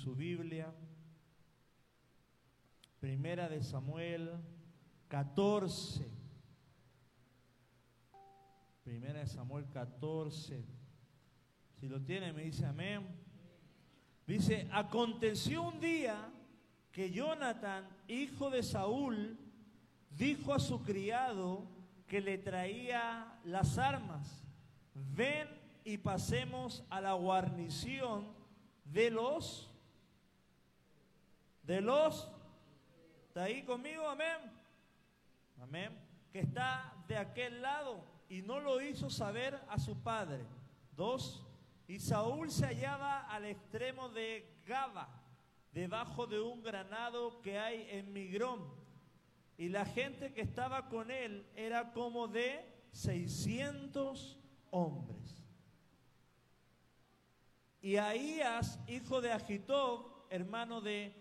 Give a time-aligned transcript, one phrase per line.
[0.00, 0.72] su Biblia.
[3.00, 4.30] Primera de Samuel
[5.08, 6.10] 14.
[8.82, 10.64] Primera de Samuel 14.
[11.78, 13.06] Si lo tiene, me dice amén.
[14.26, 16.32] Dice, aconteció un día
[16.92, 19.38] que Jonathan, hijo de Saúl,
[20.16, 21.68] dijo a su criado
[22.06, 24.46] que le traía las armas,
[24.94, 25.46] ven
[25.84, 28.32] y pasemos a la guarnición
[28.84, 29.69] de los,
[31.62, 32.30] de los,
[33.28, 34.08] ¿está ahí conmigo?
[34.08, 34.38] Amén.
[35.60, 35.98] Amén.
[36.32, 40.46] Que está de aquel lado y no lo hizo saber a su padre.
[40.96, 41.46] Dos,
[41.88, 45.08] y Saúl se hallaba al extremo de Gaba,
[45.72, 48.72] debajo de un granado que hay en Migrón.
[49.58, 54.38] Y la gente que estaba con él era como de 600
[54.70, 55.44] hombres.
[57.82, 61.19] Y Ahías, hijo de Agitob, hermano de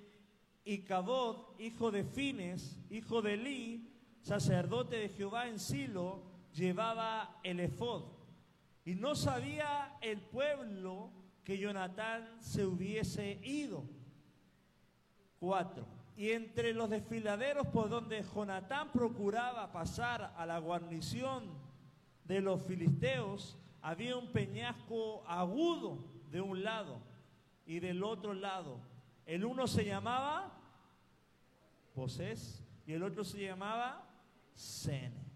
[0.66, 3.90] Icabod, hijo de Fines, hijo de Li,
[4.22, 8.04] sacerdote de Jehová en Silo, llevaba el efod.
[8.86, 11.12] Y no sabía el pueblo
[11.44, 13.84] que Jonatán se hubiese ido.
[15.40, 15.86] Cuatro.
[16.16, 21.46] Y entre los desfiladeros por donde Jonatán procuraba pasar a la guarnición
[22.26, 27.02] de los filisteos, había un peñasco agudo de un lado
[27.66, 28.82] y del otro lado.
[29.26, 30.59] El uno se llamaba
[32.86, 34.06] Y el otro se llamaba
[34.54, 35.30] Sene.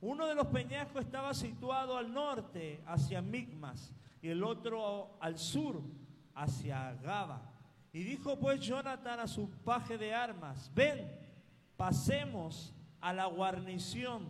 [0.00, 5.82] Uno de los peñascos estaba situado al norte, hacia Migmas, y el otro al sur,
[6.34, 7.50] hacia Gaba.
[7.92, 11.10] Y dijo pues Jonathan a su paje de armas, ven,
[11.76, 14.28] pasemos a la guarnición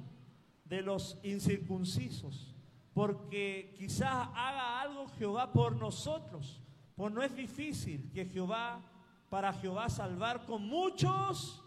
[0.64, 2.54] de los incircuncisos,
[2.94, 6.62] porque quizás haga algo Jehová por nosotros,
[6.96, 8.80] pues no es difícil que Jehová,
[9.28, 11.62] para Jehová salvar con muchos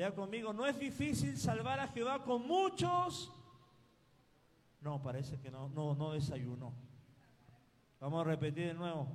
[0.00, 3.30] Vea conmigo, no es difícil salvar a Jehová con muchos.
[4.80, 6.72] No, parece que no, no, no desayunó.
[8.00, 9.08] Vamos a repetir de nuevo.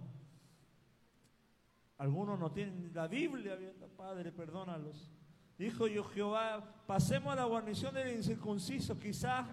[1.98, 5.12] Algunos no tienen la Biblia abierta, Padre, perdónalos.
[5.58, 9.48] Dijo yo Jehová, pasemos a la guarnición del incircunciso, quizás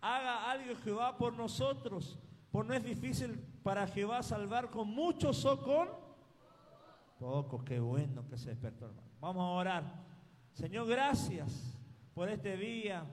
[0.00, 2.20] haga algo Jehová por nosotros,
[2.52, 5.88] pues no es difícil para Jehová salvar con muchos o con
[7.18, 7.64] pocos.
[7.64, 9.08] Qué bueno que se despertó, hermano.
[9.20, 10.07] Vamos a orar.
[10.58, 11.78] Señor, gracias
[12.14, 13.04] por este día.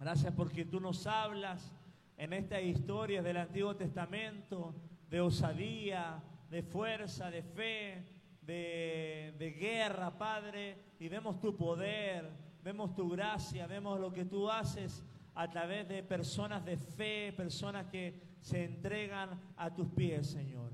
[0.00, 1.70] Gracias porque tú nos hablas
[2.16, 4.74] en esta historia del Antiguo Testamento
[5.10, 8.06] de osadía, de fuerza, de fe,
[8.40, 10.78] de, de, guerra, Padre.
[10.98, 12.30] Y vemos tu poder,
[12.64, 17.88] vemos tu gracia, vemos lo que tú haces a través de personas de fe, personas
[17.88, 20.72] que se entregan a tus pies, Señor.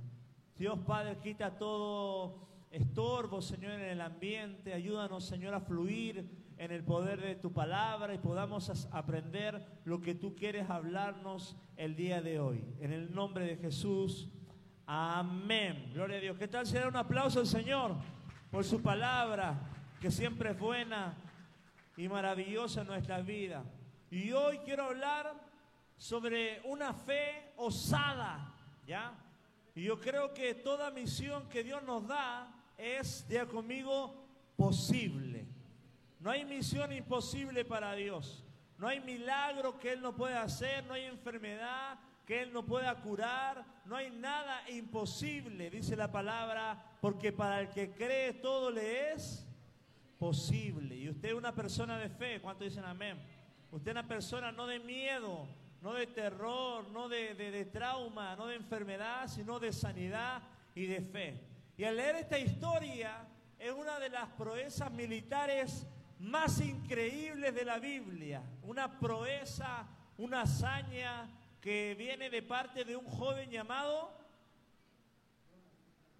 [0.56, 4.72] Dios Padre, quita todo estorbo, Señor, en el ambiente.
[4.72, 10.14] Ayúdanos, Señor, a fluir en el poder de tu palabra y podamos aprender lo que
[10.14, 12.64] tú quieres hablarnos el día de hoy.
[12.80, 14.28] En el nombre de Jesús.
[14.86, 15.90] Amén.
[15.92, 16.38] Gloria a Dios.
[16.38, 17.96] ¿Qué tal será un aplauso al Señor
[18.50, 19.60] por su palabra,
[20.00, 21.14] que siempre es buena
[21.96, 23.64] y maravillosa en nuestra vida?
[24.10, 25.34] Y hoy quiero hablar
[25.96, 28.54] sobre una fe osada,
[28.86, 29.12] ¿ya?
[29.74, 34.26] Y yo creo que toda misión que Dios nos da es, diga conmigo,
[34.56, 35.46] posible.
[36.20, 38.44] No hay misión imposible para Dios.
[38.78, 42.94] No hay milagro que Él no pueda hacer, no hay enfermedad que Él no pueda
[43.00, 49.12] curar, no hay nada imposible, dice la palabra, porque para el que cree todo le
[49.12, 49.46] es
[50.18, 50.96] posible.
[50.96, 53.20] Y usted es una persona de fe, ¿cuánto dicen amén?
[53.70, 55.48] Usted es una persona no de miedo,
[55.80, 60.42] no de terror, no de, de trauma, no de enfermedad, sino de sanidad
[60.74, 61.51] y de fe.
[61.82, 63.26] Y al leer esta historia
[63.58, 65.84] es una de las proezas militares
[66.20, 68.40] más increíbles de la Biblia.
[68.62, 71.28] Una proeza, una hazaña
[71.60, 74.16] que viene de parte de un joven llamado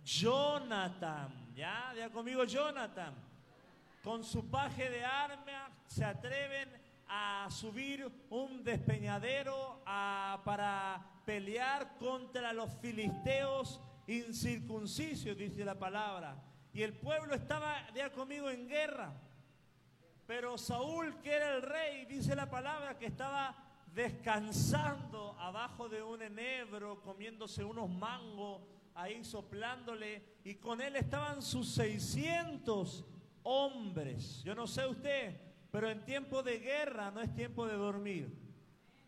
[0.03, 1.55] Jonathan.
[1.55, 1.93] ¿Ya?
[1.97, 3.15] Ya conmigo Jonathan.
[4.03, 6.71] Con su paje de armas se atreven
[7.07, 16.43] a subir un despeñadero para pelear contra los filisteos incircunciso, dice la palabra.
[16.73, 19.13] Y el pueblo estaba ya conmigo en guerra.
[20.27, 23.55] Pero Saúl, que era el rey, dice la palabra, que estaba
[23.95, 28.63] descansando abajo de un enebro, comiéndose unos mangos,
[28.95, 33.05] ahí soplándole, y con él estaban sus 600
[33.43, 34.43] hombres.
[34.45, 35.39] Yo no sé usted,
[35.71, 38.39] pero en tiempo de guerra no es tiempo de dormir.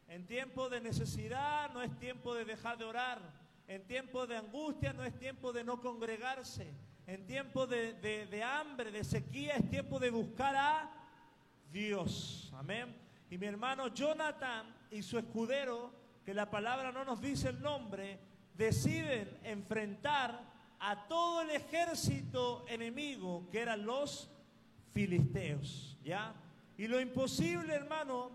[0.09, 3.44] En tiempo de necesidad no es tiempo de dejar de orar.
[3.67, 6.73] En tiempo de angustia no es tiempo de no congregarse.
[7.07, 10.91] En tiempo de, de hambre, de sequía, es tiempo de buscar a
[11.71, 12.53] Dios.
[12.57, 12.95] Amén.
[13.31, 15.93] Y mi hermano Jonathan y su escudero,
[16.25, 18.19] que la palabra no nos dice el nombre,
[18.57, 20.41] deciden enfrentar
[20.79, 24.31] a todo el ejército enemigo que eran los
[24.93, 26.35] filisteos, ¿ya?
[26.77, 28.31] Y lo imposible, hermano,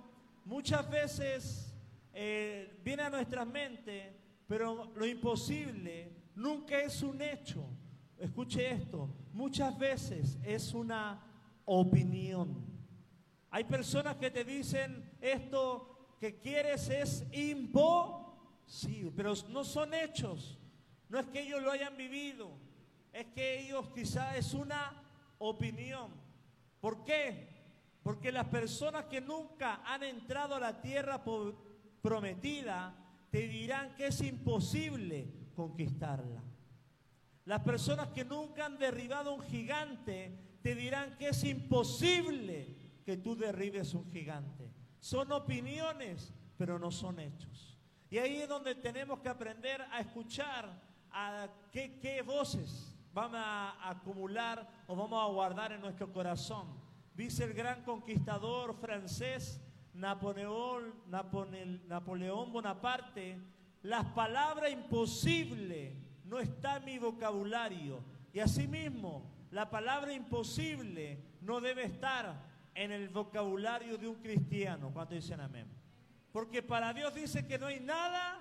[0.46, 1.74] muchas veces
[2.14, 4.19] eh, viene a nuestra mente,
[4.50, 7.64] pero lo imposible nunca es un hecho.
[8.18, 11.24] Escuche esto, muchas veces es una
[11.66, 12.66] opinión.
[13.52, 20.58] Hay personas que te dicen esto que quieres es imposible, pero no son hechos.
[21.10, 22.50] No es que ellos lo hayan vivido,
[23.14, 25.00] es que ellos quizá es una
[25.38, 26.10] opinión.
[26.82, 27.48] ¿Por qué?
[28.02, 31.24] Porque las personas que nunca han entrado a la tierra
[32.02, 32.96] prometida
[33.32, 36.44] te dirán que es imposible conquistarla.
[37.46, 43.36] Las personas que nunca han derribado un gigante te dirán que es imposible que tú
[43.36, 44.72] derribes un gigante.
[45.00, 47.80] Son opiniones, pero no son hechos.
[48.10, 50.82] Y ahí es donde tenemos que aprender a escuchar
[51.12, 56.68] a qué, voces vamos a acumular o vamos a guardar en nuestro corazón.
[57.16, 59.62] Dice el gran conquistador francés
[60.00, 60.94] Napoleón,
[61.88, 63.38] Napoleón Bonaparte,
[63.82, 68.00] las palabras imposible no está en mi vocabulario.
[68.32, 72.34] Y asimismo, la palabra imposible no debe estar
[72.76, 74.92] en el vocabulario de un cristiano.
[74.94, 75.68] ¿Cuánto dicen amén?
[76.32, 78.40] Porque para Dios dice que no hay nada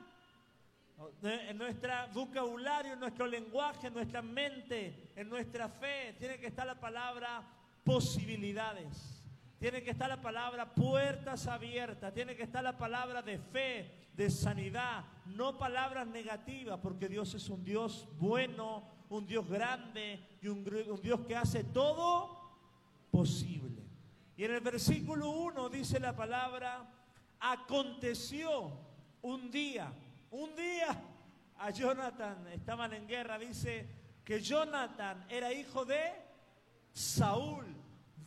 [1.23, 6.15] en nuestro vocabulario, en nuestro lenguaje, en nuestra mente, en nuestra fe.
[6.19, 7.43] Tiene que estar la palabra
[7.85, 9.18] posibilidades.
[9.59, 12.15] Tiene que estar la palabra puertas abiertas.
[12.15, 15.05] Tiene que estar la palabra de fe, de sanidad.
[15.27, 20.65] No palabras negativas, porque Dios es un Dios bueno, un Dios grande y un,
[21.03, 22.39] Dios que hace todo
[23.11, 23.83] posible.
[24.37, 26.89] Y en el versículo 1 dice la palabra,
[27.41, 28.79] aconteció
[29.23, 29.93] un día,
[30.31, 31.03] un día
[31.59, 33.89] a Jonathan, estaban en guerra, dice
[34.25, 36.01] que Jonathan era hijo de
[36.93, 37.65] Saúl,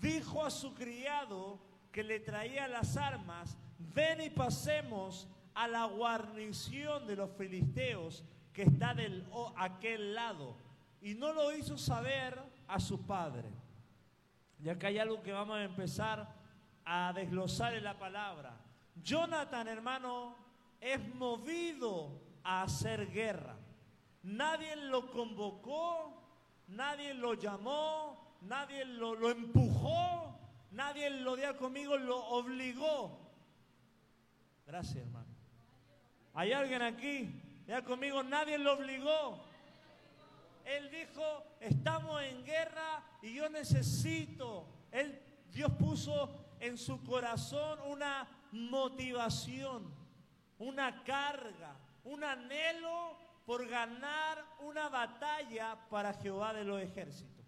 [0.02, 1.60] dijo a su criado
[1.92, 8.64] que le traía las armas, ven y pasemos a la guarnición de los filisteos que
[8.64, 9.26] está del
[9.56, 10.56] aquel lado.
[11.02, 13.50] Y no lo hizo saber a su padre.
[14.64, 16.36] Y acá hay algo que vamos a empezar
[16.86, 18.58] a desglosar en la palabra.
[19.04, 20.36] Jonathan, hermano,
[20.80, 23.56] es movido a hacer guerra.
[24.24, 26.14] Nadie lo convocó,
[26.68, 30.38] nadie lo llamó, nadie lo, empujó,
[30.72, 33.20] nadie lo dio conmigo, lo obligó.
[34.66, 35.28] Gracias, hermano.
[36.34, 37.42] ¿Hay alguien aquí?
[37.68, 39.38] Ya conmigo, nadie lo obligó.
[40.66, 44.68] Él dijo, estamos en guerra y yo necesito.
[44.92, 45.20] Él,
[45.52, 46.30] Dios puso
[46.60, 49.94] en su corazón una motivación,
[50.60, 57.41] una carga, un anhelo por ganar una batalla para Jehová de los ejércitos.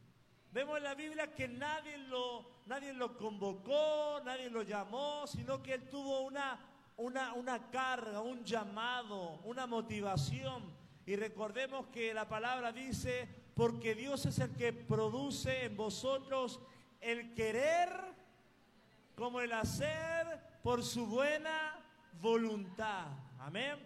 [0.54, 5.74] Vemos en la Biblia que nadie lo, nadie lo convocó, nadie lo llamó, sino que
[5.74, 6.60] él tuvo una,
[6.98, 14.26] una, una carga, un llamado, una motivación y recordemos que la palabra dice, porque Dios
[14.26, 16.62] es el que produce en vosotros
[17.02, 17.90] el querer
[19.16, 21.78] como el hacer por su buena
[22.22, 23.08] voluntad.
[23.40, 23.78] Amén.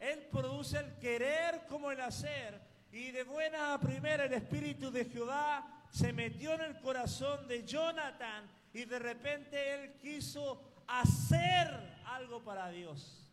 [0.00, 2.60] Él produce el querer como el hacer.
[2.90, 8.50] Y de buena primera el Espíritu de Jehová se metió en el corazón de Jonathan
[8.72, 11.68] y de repente él quiso hacer
[12.06, 13.30] algo para Dios.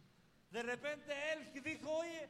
[0.51, 2.29] De repente él dijo, oye,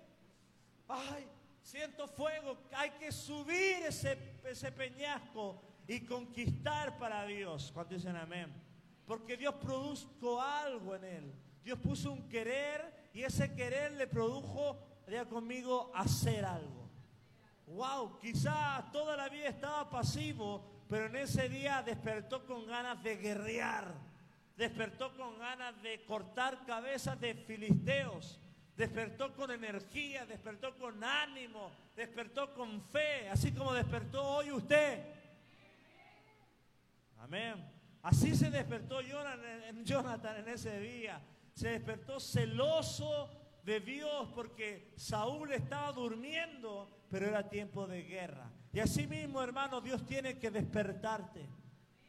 [0.88, 1.28] ay,
[1.62, 7.70] siento fuego, hay que subir ese, ese peñasco y conquistar para Dios.
[7.74, 8.54] ¿Cuántos dicen amén?
[9.06, 11.34] Porque Dios produjo algo en él.
[11.62, 16.81] Dios puso un querer y ese querer le produjo, diga conmigo, hacer algo.
[17.74, 23.16] Wow, quizás toda la vida estaba pasivo, pero en ese día despertó con ganas de
[23.16, 23.94] guerrear,
[24.58, 28.42] despertó con ganas de cortar cabezas de filisteos,
[28.76, 35.06] despertó con energía, despertó con ánimo, despertó con fe, así como despertó hoy usted.
[37.20, 37.56] Amén.
[38.04, 41.22] Así se despertó Jonathan en ese día.
[41.54, 43.30] Se despertó celoso
[43.64, 48.50] de Dios porque Saúl estaba durmiendo, pero era tiempo de guerra.
[48.72, 51.46] Y así mismo, hermano, Dios tiene que despertarte.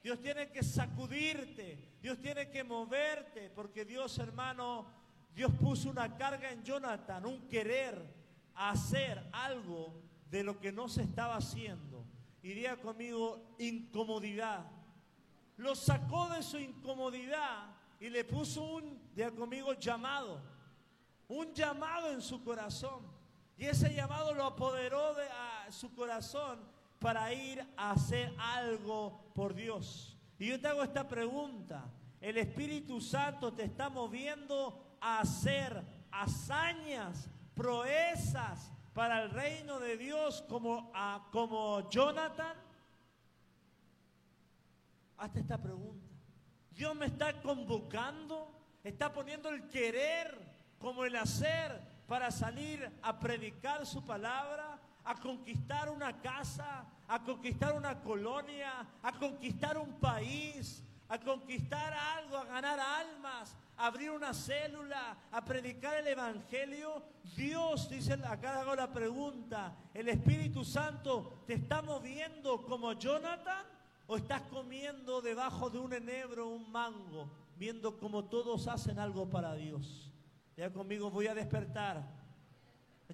[0.00, 1.96] Dios tiene que sacudirte.
[2.00, 4.86] Dios tiene que moverte, porque Dios, hermano,
[5.34, 8.00] Dios puso una carga en Jonathan, un querer
[8.54, 9.92] hacer algo
[10.30, 12.06] de lo que no se estaba haciendo.
[12.40, 14.70] Y diga conmigo, incomodidad.
[15.56, 20.40] Lo sacó de su incomodidad y le puso un, diga conmigo, llamado.
[21.26, 23.21] Un llamado en su corazón.
[23.56, 25.24] Y ese llamado lo apoderó de
[25.70, 26.58] su corazón
[26.98, 30.16] para ir a hacer algo por Dios.
[30.38, 31.84] Y yo te hago esta pregunta.
[32.20, 35.82] El Espíritu Santo te está moviendo a hacer
[36.12, 42.56] hazañas, proezas para el reino de Dios como, a, como Jonathan.
[45.18, 46.06] Hazte esta pregunta.
[46.70, 48.48] Dios me está convocando,
[48.82, 50.36] está poniendo el querer
[50.78, 57.74] como el hacer para salir a predicar su palabra, a conquistar una casa, a conquistar
[57.74, 64.34] una colonia, a conquistar un país, a conquistar algo, a ganar almas, a abrir una
[64.34, 67.02] célula, a predicar el Evangelio.
[67.34, 73.64] Dios, dice acá hago la pregunta, ¿el Espíritu Santo te está moviendo como Jonathan
[74.06, 79.54] o estás comiendo debajo de un enebro un mango, viendo como todos hacen algo para
[79.54, 80.11] Dios?
[80.56, 82.02] Ya conmigo voy a despertar.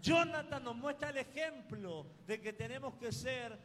[0.00, 3.59] Jonathan nos muestra el ejemplo de que tenemos que ser,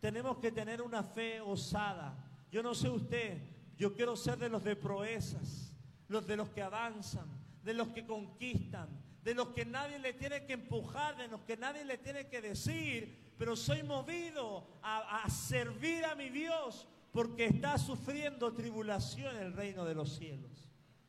[0.00, 2.16] tenemos que tener una fe osada.
[2.50, 3.38] Yo no sé usted,
[3.76, 5.74] yo quiero ser de los de proezas,
[6.08, 7.28] los de los que avanzan,
[7.62, 8.88] de los que conquistan,
[9.22, 12.40] de los que nadie le tiene que empujar, de los que nadie le tiene que
[12.40, 19.52] decir, pero soy movido a, servir a mi Dios porque está sufriendo tribulación en el
[19.52, 20.65] reino de los cielos.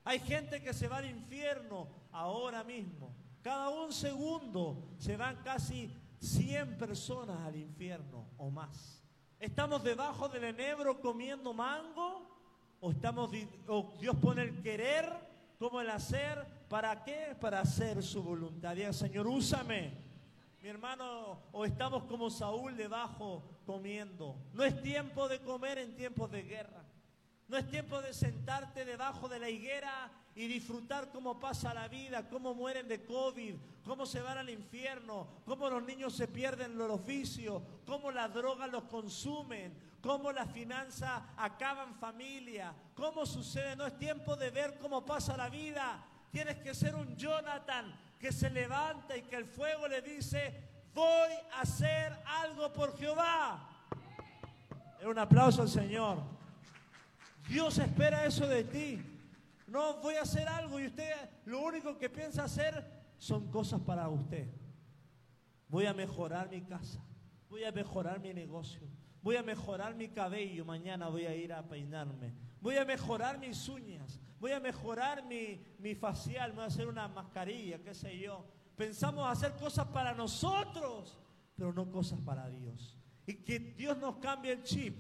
[0.08, 3.14] Hay gente que se va al infierno ahora mismo.
[3.42, 9.04] Cada un segundo se van casi 100 personas al infierno o más.
[9.38, 12.26] ¿Estamos debajo del enebro comiendo mango?
[12.80, 15.12] ¿O, estamos, Dios pone el querer
[15.60, 16.42] como el hacer?
[16.70, 17.36] ¿Para qué?
[17.38, 18.78] Para hacer su voluntad.
[18.92, 19.92] Señor, úsame.
[20.62, 24.38] Mi hermano, o estamos como Saúl debajo comiendo.
[24.54, 26.87] No es tiempo de comer en tiempos de guerra.
[27.48, 32.28] No es tiempo de sentarte debajo de la higuera y disfrutar cómo pasa la vida,
[32.30, 36.92] cómo mueren de COVID, cómo se van al infierno, cómo los niños se pierden los
[36.92, 43.78] oficios, cómo la droga los consumen, cómo la finanza acaban familia, cómo sucede.
[43.78, 46.04] No es tiempo de ver cómo pasa la vida.
[46.32, 50.54] Tienes que ser un Jonathan que se levanta y que el fuego le dice,
[50.94, 53.70] voy a hacer algo por Jehová.
[55.06, 56.37] Un aplauso al Señor.
[57.48, 59.02] Dios espera eso de ti.
[59.68, 61.12] No, voy a hacer algo y usted
[61.46, 62.86] lo único que piensa hacer
[63.18, 64.48] son cosas para usted.
[65.68, 67.02] Voy a mejorar mi casa,
[67.50, 68.88] voy a mejorar mi negocio,
[69.22, 73.68] voy a mejorar mi cabello, mañana voy a ir a peinarme, voy a mejorar mis
[73.68, 78.46] uñas, voy a mejorar mi, mi facial, voy a hacer una mascarilla, qué sé yo.
[78.78, 81.18] Pensamos hacer cosas para nosotros,
[81.58, 82.98] pero no cosas para Dios.
[83.26, 84.98] Y que Dios nos cambie el chip,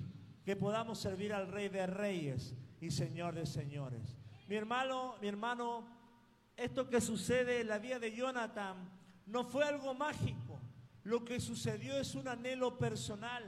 [0.47, 4.15] que podamos servir al Rey de Reyes y Señor de Señores.
[4.47, 5.85] Mi hermano, mi hermano,
[6.55, 8.77] esto que sucede en la vida de Jonathan
[9.25, 10.61] no fue algo mágico.
[11.03, 13.43] Lo que sucedió es un anhelo personal.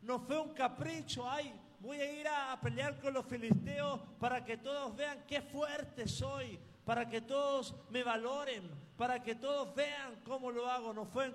[0.00, 1.28] No fue un capricho.
[1.28, 6.08] Ay, voy a ir a, pelear con los filisteos para que todos vean qué fuerte
[6.08, 8.62] soy, para que todos me valoren,
[8.96, 10.94] para que todos vean cómo lo hago.
[10.94, 11.30] No fue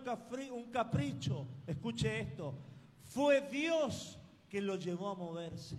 [0.50, 1.46] un capricho.
[1.68, 2.56] Escuche esto.
[3.04, 5.78] Fue Dios que lo llevó a moverse.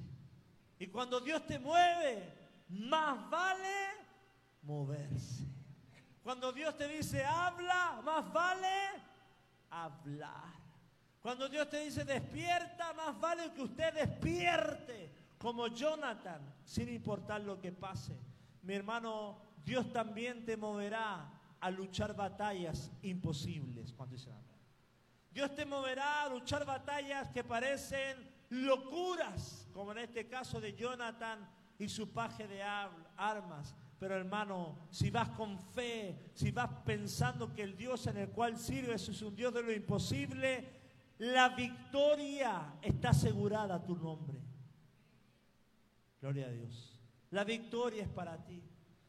[0.78, 2.32] Y cuando Dios te mueve,
[2.68, 3.74] más vale
[4.62, 5.44] moverse.
[6.22, 8.76] Cuando Dios te dice habla, más vale
[9.70, 10.54] hablar.
[11.20, 17.60] Cuando Dios te dice despierta, más vale que usted despierte como Jonathan, sin importar lo
[17.60, 18.16] que pase.
[18.62, 21.30] Mi hermano, Dios también te moverá
[21.60, 23.92] a luchar batallas imposibles.
[23.92, 24.16] Cuando
[25.30, 31.48] Dios te moverá a luchar batallas que parecen locuras, como en este caso de Jonathan
[31.78, 33.74] y su paje de armas.
[33.98, 38.58] Pero hermano, si vas con fe, si vas pensando que el Dios en el cual
[38.58, 40.68] sirves es un Dios de lo imposible,
[41.18, 44.38] la victoria está asegurada a tu nombre.
[46.20, 47.00] Gloria a Dios.
[47.30, 48.62] La victoria es para ti.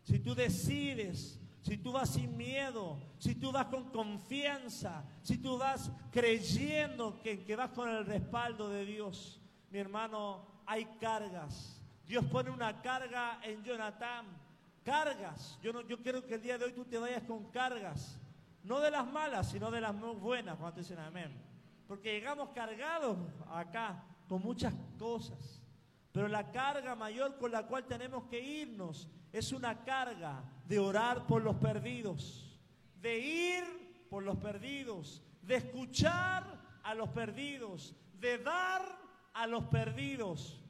[0.03, 5.58] Si tú decides, si tú vas sin miedo, si tú vas con confianza, si tú
[5.58, 12.24] vas creyendo que, que vas con el respaldo de Dios, mi hermano, hay cargas Dios
[12.26, 14.26] pone una carga en Jonathan.
[14.84, 15.60] Cargas.
[15.62, 18.18] Yo, no, yo quiero que el día de hoy tú te vayas con cargas.
[18.64, 21.38] No de las malas, sino de las buenas, cuando dicen amén.
[21.86, 23.18] Porque llegamos cargados
[23.52, 25.62] acá con muchas cosas.
[26.14, 31.26] Pero la carga mayor con la cual tenemos que irnos es una carga de orar
[31.26, 32.44] por los perdidos.
[33.02, 33.64] De ir
[34.10, 38.82] por los perdidos, de escuchar a los perdidos, de dar
[39.34, 40.62] a los perdidos.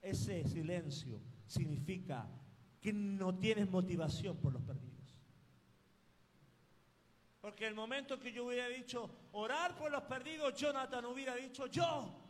[0.00, 2.28] Ese silencio significa
[2.80, 4.94] que no tienes motivación por los perdidos.
[7.40, 12.20] Porque el momento que yo hubiera dicho orar por los perdidos, Jonathan hubiera dicho yo.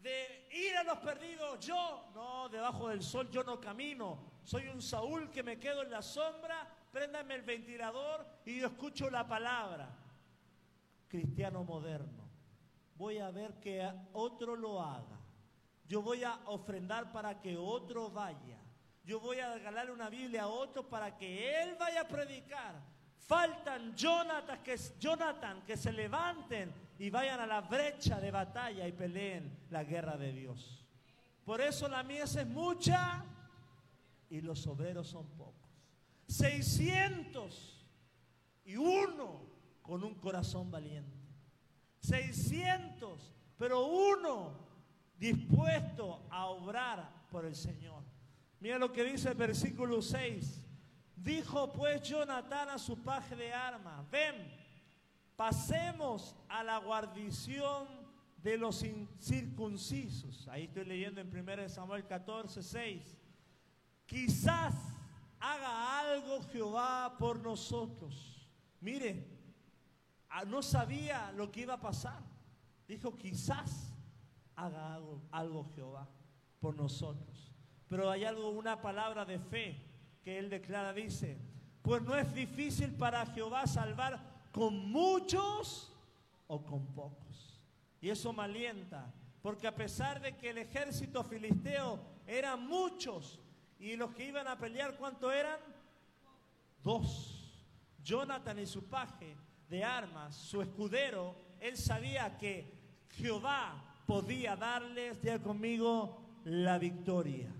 [0.00, 2.10] De ir a los perdidos, yo.
[2.14, 4.27] No, debajo del sol yo no camino.
[4.48, 9.10] Soy un Saúl que me quedo en la sombra, préndame el ventilador y yo escucho
[9.10, 9.90] la palabra.
[11.06, 12.26] Cristiano moderno.
[12.96, 15.20] Voy a ver que otro lo haga.
[15.86, 18.58] Yo voy a ofrendar para que otro vaya.
[19.04, 22.80] Yo voy a regalar una Biblia a otro para que él vaya a predicar
[23.18, 28.92] Faltan Jonathan que, Jonathan que se levanten y vayan a la brecha de batalla y
[28.92, 30.86] peleen la guerra de Dios.
[31.44, 33.26] Por eso la mies es mucha
[34.30, 35.68] y los obreros son pocos.
[36.26, 37.86] 600
[38.64, 39.40] y uno
[39.82, 41.16] con un corazón valiente.
[42.00, 44.52] 600, pero uno
[45.18, 48.02] dispuesto a obrar por el Señor.
[48.60, 50.64] Mira lo que dice el versículo 6.
[51.16, 54.36] Dijo pues Jonatán a su paje de armas, ven,
[55.34, 57.88] pasemos a la guarnición
[58.42, 60.46] de los incircuncisos.
[60.48, 63.17] Ahí estoy leyendo en 1 Samuel 14, 6.
[64.08, 64.74] Quizás
[65.38, 68.48] haga algo Jehová por nosotros.
[68.80, 69.28] Mire,
[70.30, 72.22] ah, no sabía lo que iba a pasar.
[72.86, 73.92] Dijo, quizás
[74.56, 74.94] haga
[75.30, 76.08] algo, Jehová
[76.58, 77.52] por nosotros.
[77.86, 79.78] Pero hay algo, una palabra de fe
[80.22, 81.38] que él declara, dice,
[81.82, 85.92] pues no es difícil para Jehová salvar con muchos
[86.46, 87.60] o con pocos.
[88.00, 89.12] Y eso me alienta,
[89.42, 93.38] porque a pesar de que el ejército filisteo eran muchos
[93.78, 95.58] y los que iban a pelear, ¿cuánto eran?
[96.82, 97.34] Dos.
[98.02, 99.36] Jonathan y su paje
[99.68, 102.72] de armas, su escudero, él sabía que
[103.10, 107.52] Jehová podía darles, ya conmigo, la victoria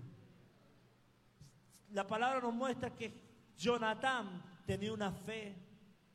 [1.91, 3.13] la palabra nos muestra que
[3.57, 5.55] Jonatán tenía una fe,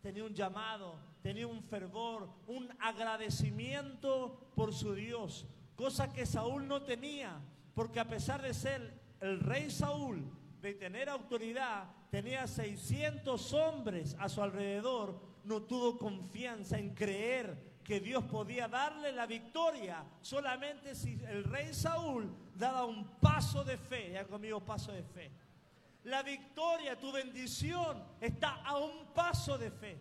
[0.00, 6.82] tenía un llamado, tenía un fervor, un agradecimiento por su Dios, cosa que Saúl no
[6.82, 7.40] tenía,
[7.74, 10.22] porque a pesar de ser el rey Saúl,
[10.60, 18.00] de tener autoridad, tenía 600 hombres a su alrededor, no tuvo confianza en creer que
[18.00, 20.04] Dios podía darle la victoria.
[20.20, 25.30] Solamente si el rey Saúl daba un paso de fe, ya conmigo paso de fe.
[26.04, 29.98] La victoria, tu bendición está a un paso de fe,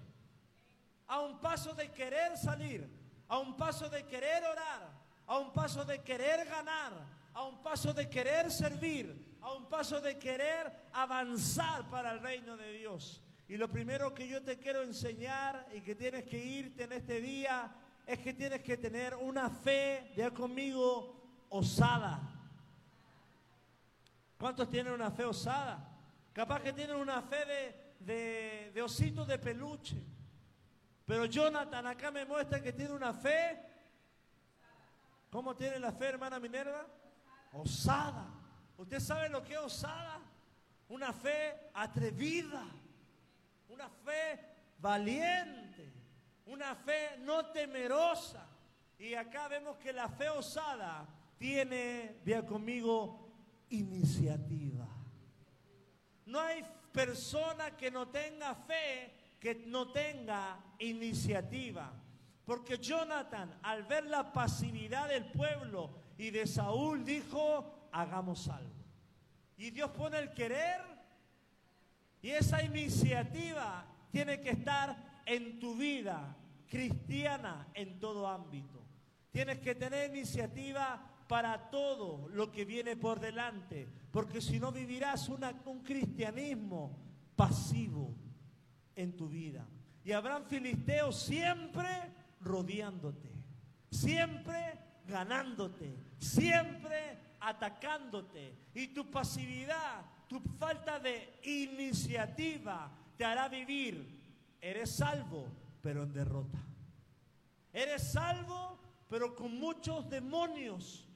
[1.07, 2.89] a un paso de querer salir,
[3.29, 4.91] a un paso de querer orar,
[5.27, 6.91] a un paso de querer ganar,
[7.33, 12.55] a un paso de querer servir, a un paso de querer avanzar para el reino
[12.55, 13.21] de Dios.
[13.47, 17.19] Y lo primero que yo te quiero enseñar y que tienes que irte en este
[17.19, 22.19] día es que tienes que tener una fe, ya conmigo, osada.
[24.37, 25.89] ¿Cuántos tienen una fe osada?
[26.33, 27.45] Capaz que tienen una fe
[27.99, 30.03] de, de, osito de peluche.
[31.05, 33.61] Pero Jonathan acá me muestra que tiene una fe.
[35.29, 36.85] ¿Cómo tiene la fe, hermana Minerva?
[37.53, 38.27] Osada.
[38.77, 40.19] ¿Usted sabe lo que es osada?
[40.89, 42.65] Una fe atrevida.
[43.69, 44.39] Una fe
[44.79, 45.93] valiente.
[46.45, 48.45] Una fe no temerosa.
[48.97, 53.31] Y acá vemos que la fe osada tiene, vea conmigo,
[53.69, 54.87] iniciativa.
[56.25, 61.91] No hay persona que no tenga fe, que no tenga iniciativa.
[62.45, 68.71] Porque Jonathan, al ver la pasividad del pueblo y de Saúl, dijo, hagamos algo.
[69.57, 70.79] Y Dios pone el querer
[72.21, 76.38] y esa iniciativa tiene que estar en tu vida
[76.69, 78.81] cristiana en todo ámbito.
[79.31, 85.27] Tienes que tener iniciativa para todo lo que viene por delante, porque si no vivirás
[85.27, 86.97] un cristianismo
[87.36, 88.15] pasivo
[88.95, 89.67] en tu vida.
[90.05, 91.89] Y habrán filisteos siempre
[92.39, 93.29] rodeándote,
[93.89, 98.55] siempre ganándote, siempre atacándote.
[98.73, 104.21] Y tu pasividad, tu falta de iniciativa te hará vivir.
[104.61, 105.47] Eres salvo,
[105.81, 106.59] pero en derrota.
[107.71, 111.07] Eres salvo, pero con muchos demonios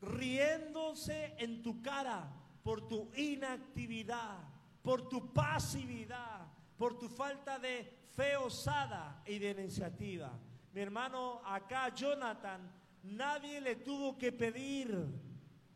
[0.00, 2.28] riéndose en tu cara
[2.62, 4.38] por tu inactividad,
[4.82, 10.32] por tu pasividad, por tu falta de fe osada y de iniciativa.
[10.72, 12.60] Mi hermano, acá Jonathan,
[13.02, 15.06] nadie le tuvo que pedir,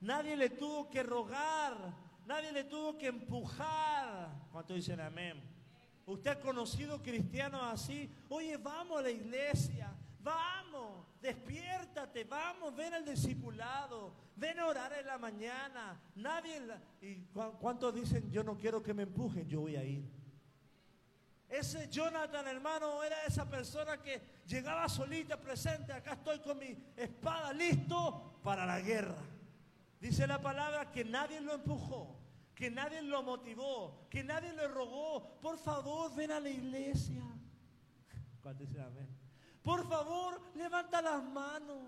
[0.01, 1.95] nadie le tuvo que rogar,
[2.27, 4.31] nadie le tuvo que empujar.
[4.53, 5.43] ¿Cuánto dicen amén?
[6.07, 8.09] Usted ha conocido cristianos así.
[8.29, 9.93] Oye, vamos a la iglesia.
[10.27, 16.01] Vamos, despiértate, vamos, ven al discipulado, ven a orar en la mañana.
[16.17, 16.61] Nadie,
[17.01, 17.23] ¿y
[17.61, 19.49] cuántos dicen yo no quiero que me empujen?
[19.49, 20.05] Yo voy a ir.
[21.49, 25.93] Ese Jonathan, hermano, era esa persona que llegaba solita, presente.
[25.93, 29.23] Acá estoy con mi espada listo para la guerra.
[30.01, 32.19] Dice la palabra que nadie lo empujó,
[32.55, 35.39] que nadie lo motivó, que nadie le rogó.
[35.41, 37.23] Por favor, ven a la iglesia.
[39.63, 41.79] Por favor, levanta las manos.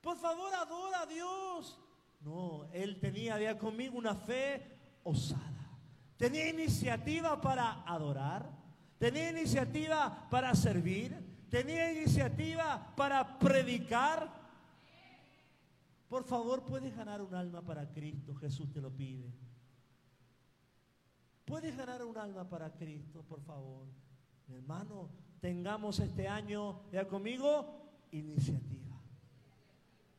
[0.00, 1.78] Por favor, adora a Dios.
[2.20, 5.70] No, él tenía día conmigo una fe osada.
[6.16, 8.57] Tenía iniciativa para adorar
[8.98, 11.16] tenía iniciativa para servir,
[11.48, 14.30] tenía iniciativa para predicar.
[16.08, 19.32] Por favor, puedes ganar un alma para Cristo, Jesús te lo pide.
[21.44, 23.86] Puedes ganar un alma para Cristo, por favor.
[24.46, 25.08] Mi hermano,
[25.40, 28.96] tengamos este año, ya conmigo, iniciativa.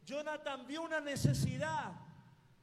[0.06, 1.94] Jonathan vio una necesidad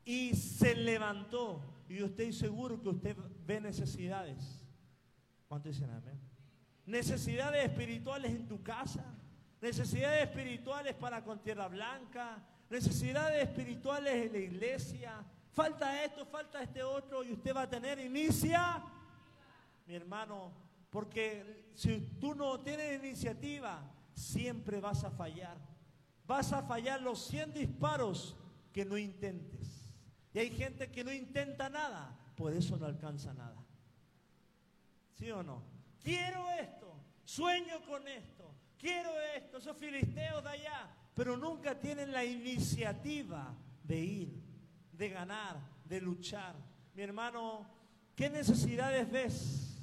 [0.05, 1.63] y se levantó.
[1.89, 4.56] Y yo estoy seguro que usted ve necesidades.
[5.49, 6.19] ¿Cuánto dicen amén?
[6.87, 9.05] Necesidades espirituales en tu casa,
[9.61, 15.25] necesidades espirituales para con tierra blanca, necesidades espirituales en la iglesia.
[15.53, 18.83] Falta esto, falta este otro y usted va a tener inicia,
[19.87, 20.53] mi hermano,
[20.91, 23.83] porque si tú no tienes iniciativa,
[24.15, 25.57] siempre vas a fallar.
[26.27, 28.37] Vas a fallar los 100 disparos
[28.73, 29.93] que no intentes.
[30.35, 33.66] Y hay gente que no intenta nada, por eso no alcanza nada.
[35.19, 35.63] ¿Sí o no?
[36.03, 42.23] Quiero esto, sueño con esto, quiero esto, esos filisteos de allá, pero nunca tienen la
[42.25, 44.43] iniciativa de ir,
[44.93, 46.55] de ganar, de luchar.
[46.95, 47.67] Mi hermano,
[48.15, 49.81] ¿qué necesidades ves?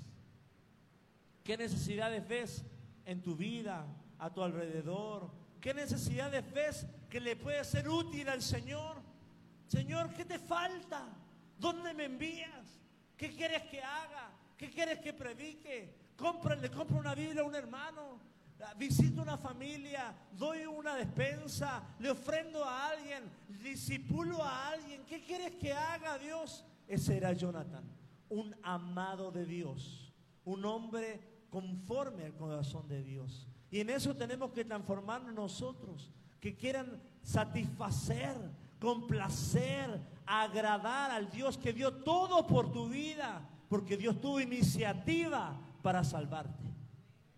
[1.44, 2.64] ¿Qué necesidades ves
[3.06, 3.86] en tu vida,
[4.20, 5.32] a tu alrededor?
[5.60, 9.02] ¿Qué necesidades ves que le puede ser útil al Señor?
[9.68, 11.08] Señor, ¿qué te falta?
[11.58, 12.80] ¿Dónde me envías?
[13.18, 14.30] ¿Qué quieres que haga?
[14.58, 16.04] ¿Qué quieres que predique?
[16.62, 18.20] le compro una Biblia a un hermano,
[18.78, 23.24] visito una familia, doy una despensa, le ofrendo a alguien,
[23.62, 25.04] disipulo a alguien.
[25.06, 26.64] ¿Qué quieres que haga Dios?
[26.88, 27.84] Ese era Jonathan,
[28.30, 30.14] un amado de Dios,
[30.46, 33.48] un hombre conforme al corazón de Dios.
[33.70, 38.38] Y en eso tenemos que transformarnos nosotros, que quieran satisfacer,
[38.80, 46.04] complacer, agradar al Dios que dio todo por tu vida porque Dios tuvo iniciativa para
[46.04, 46.64] salvarte.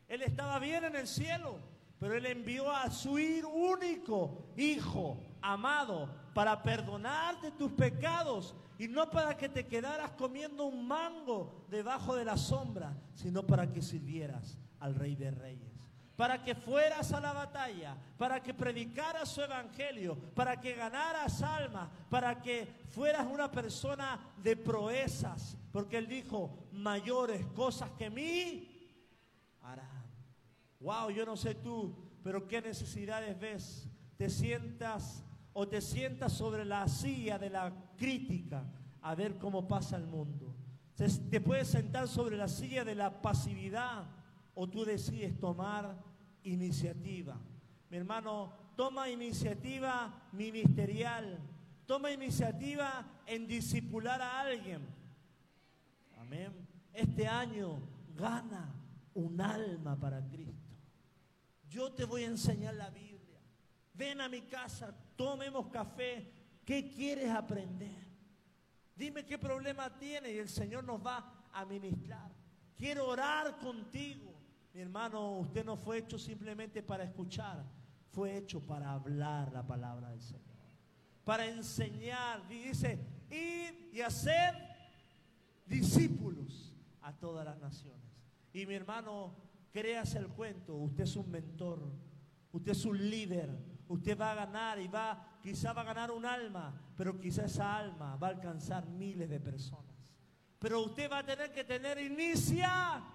[0.06, 1.60] Él estaba bien en el cielo,
[1.98, 9.38] pero Él envió a su único Hijo amado para perdonarte tus pecados y no para
[9.38, 14.96] que te quedaras comiendo un mango debajo de la sombra, sino para que sirvieras al
[14.96, 15.75] Rey de Reyes
[16.16, 21.90] para que fueras a la batalla, para que predicaras su evangelio, para que ganaras almas,
[22.10, 28.70] para que fueras una persona de proezas, porque él dijo, mayores cosas que mí
[29.62, 30.06] harán.
[30.80, 33.90] Wow, yo no sé tú, pero qué necesidades ves.
[34.18, 38.64] Te sientas o te sientas sobre la silla de la crítica
[39.02, 40.56] a ver cómo pasa el mundo.
[40.96, 44.06] Te puedes sentar sobre la silla de la pasividad
[44.56, 45.96] o tú decides tomar
[46.44, 47.38] iniciativa.
[47.90, 51.40] Mi hermano, toma iniciativa ministerial,
[51.86, 54.82] toma iniciativa en discipular a alguien.
[56.18, 56.52] Amén.
[56.94, 57.80] Este año
[58.16, 58.74] gana
[59.14, 60.74] un alma para Cristo.
[61.68, 63.40] Yo te voy a enseñar la Biblia.
[63.94, 66.32] Ven a mi casa, tomemos café.
[66.66, 68.06] ¿Qué quieres aprender?
[68.96, 72.32] Dime qué problema tienes y el Señor nos va a ministrar.
[72.78, 74.35] Quiero orar contigo.
[74.76, 77.64] Mi hermano, usted no fue hecho simplemente para escuchar,
[78.12, 80.44] fue hecho para hablar la palabra del Señor.
[81.24, 84.54] Para enseñar, dice, ir y hacer
[85.66, 88.04] discípulos a todas las naciones.
[88.52, 89.34] Y mi hermano,
[89.72, 91.90] créase el cuento, usted es un mentor,
[92.52, 93.58] usted es un líder,
[93.88, 97.78] usted va a ganar y va, quizá va a ganar un alma, pero quizá esa
[97.78, 99.96] alma va a alcanzar miles de personas.
[100.60, 103.15] Pero usted va a tener que tener inicia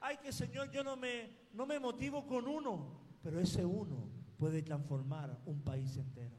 [0.00, 4.08] ay que Señor, yo no me, no me motivo con uno, pero ese uno
[4.38, 6.36] puede transformar un país entero.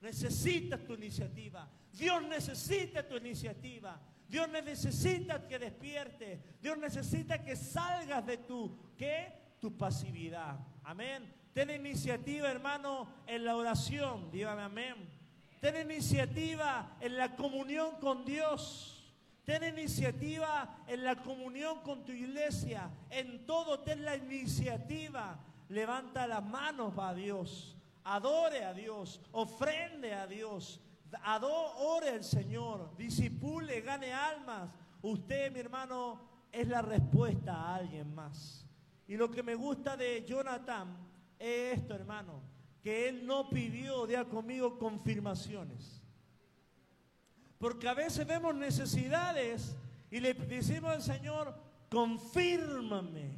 [0.00, 1.68] Necesitas tu iniciativa.
[1.92, 4.00] Dios necesita tu iniciativa.
[4.28, 6.40] Dios necesita que despiertes.
[6.62, 9.56] Dios necesita que salgas de tu, ¿qué?
[9.60, 10.58] Tu pasividad.
[10.84, 11.34] Amén.
[11.52, 14.30] Ten iniciativa, hermano, en la oración.
[14.30, 14.94] Dígame amén.
[15.60, 18.99] Ten iniciativa en la comunión con Dios.
[19.44, 22.90] Ten iniciativa en la comunión con tu iglesia.
[23.08, 25.38] En todo ten la iniciativa.
[25.68, 27.76] Levanta las manos a Dios.
[28.04, 29.20] Adore a Dios.
[29.32, 30.80] Ofrende a Dios.
[31.22, 32.96] Adore al Señor.
[32.96, 34.70] Disipule, gane almas.
[35.02, 36.20] Usted, mi hermano,
[36.52, 38.66] es la respuesta a alguien más.
[39.08, 40.96] Y lo que me gusta de Jonathan
[41.38, 42.42] es esto, hermano.
[42.82, 45.99] Que él no pidió, ya conmigo, confirmaciones.
[47.60, 49.76] Porque a veces vemos necesidades
[50.10, 51.54] y le decimos al Señor,
[51.90, 53.36] confírmame.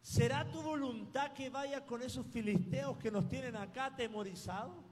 [0.00, 4.82] ¿Será tu voluntad que vaya con esos filisteos que nos tienen acá atemorizados?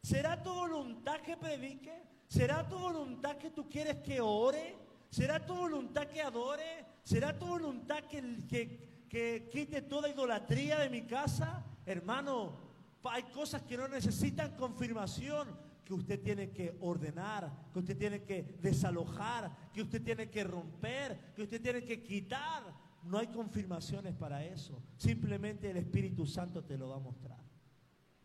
[0.00, 2.04] ¿Será tu voluntad que predique?
[2.28, 4.78] ¿Será tu voluntad que tú quieres que ore?
[5.10, 6.86] ¿Será tu voluntad que adore?
[7.02, 11.64] ¿Será tu voluntad que, que, que quite toda idolatría de mi casa?
[11.84, 12.60] Hermano,
[13.02, 18.58] hay cosas que no necesitan confirmación que usted tiene que ordenar, que usted tiene que
[18.60, 22.64] desalojar, que usted tiene que romper, que usted tiene que quitar.
[23.04, 24.82] No hay confirmaciones para eso.
[24.96, 27.38] Simplemente el Espíritu Santo te lo va a mostrar.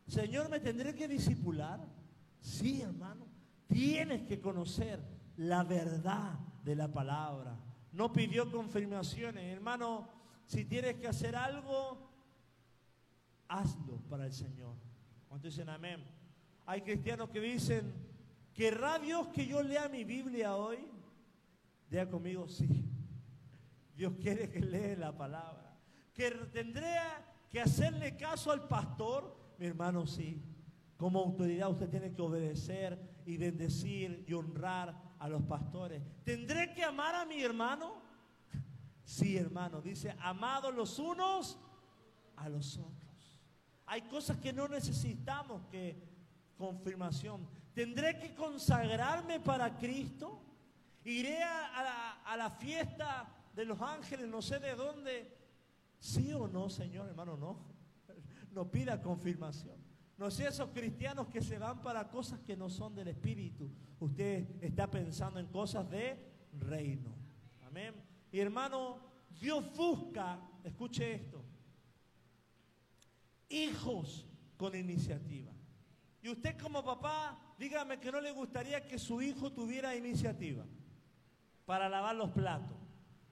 [0.08, 1.88] Señor, ¿me tendré que disipular?
[2.40, 3.28] Sí, hermano.
[3.68, 5.00] Tienes que conocer
[5.38, 7.60] la verdad de la palabra.
[7.92, 9.54] No pidió confirmaciones.
[9.54, 10.10] Hermano,
[10.48, 12.10] si tienes que hacer algo,
[13.48, 14.76] hazlo para el Señor.
[15.30, 16.21] ¿Cuántos dicen amén?
[16.66, 17.94] Hay cristianos que dicen,
[18.54, 20.80] ¿querrá Dios que yo lea mi Biblia hoy?
[21.90, 22.86] Diga conmigo, sí.
[23.96, 25.78] Dios quiere que lea la palabra.
[26.14, 29.36] ¿Que tendría que hacerle caso al pastor?
[29.58, 30.42] Mi hermano, sí.
[30.98, 36.02] Como autoridad usted tiene que obedecer y bendecir y honrar a los pastores.
[36.24, 38.02] ¿Tendré que amar a mi hermano?
[39.04, 39.82] Sí, hermano.
[39.82, 41.60] Dice, amados los unos
[42.38, 43.42] a los otros.
[43.86, 46.11] Hay cosas que no necesitamos que
[46.62, 47.48] confirmación.
[47.74, 50.40] ¿Tendré que consagrarme para Cristo?
[51.04, 55.36] ¿Iré a, la, fiesta de los ángeles, no sé de dónde?
[55.98, 57.36] ¿Sí o no, Señor, hermano?
[57.36, 57.72] No.
[58.52, 59.78] No pida confirmación.
[60.18, 63.72] No sé esos cristianos que se van para cosas que no son del Espíritu.
[64.00, 66.20] Usted está pensando en cosas de
[66.60, 67.16] reino.
[67.66, 67.96] Amén.
[68.30, 69.00] Y hermano,
[69.40, 71.44] Dios busca, escuche esto,
[73.50, 75.52] hijos con iniciativa.
[76.22, 80.64] Y usted como papá, dígame que no le gustaría que su hijo tuviera iniciativa
[81.66, 82.78] para lavar los platos,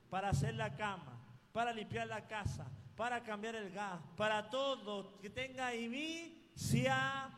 [0.10, 1.20] para hacer la cama,
[1.52, 7.30] para limpiar la casa, para cambiar el gas, para todo, que tenga inicia.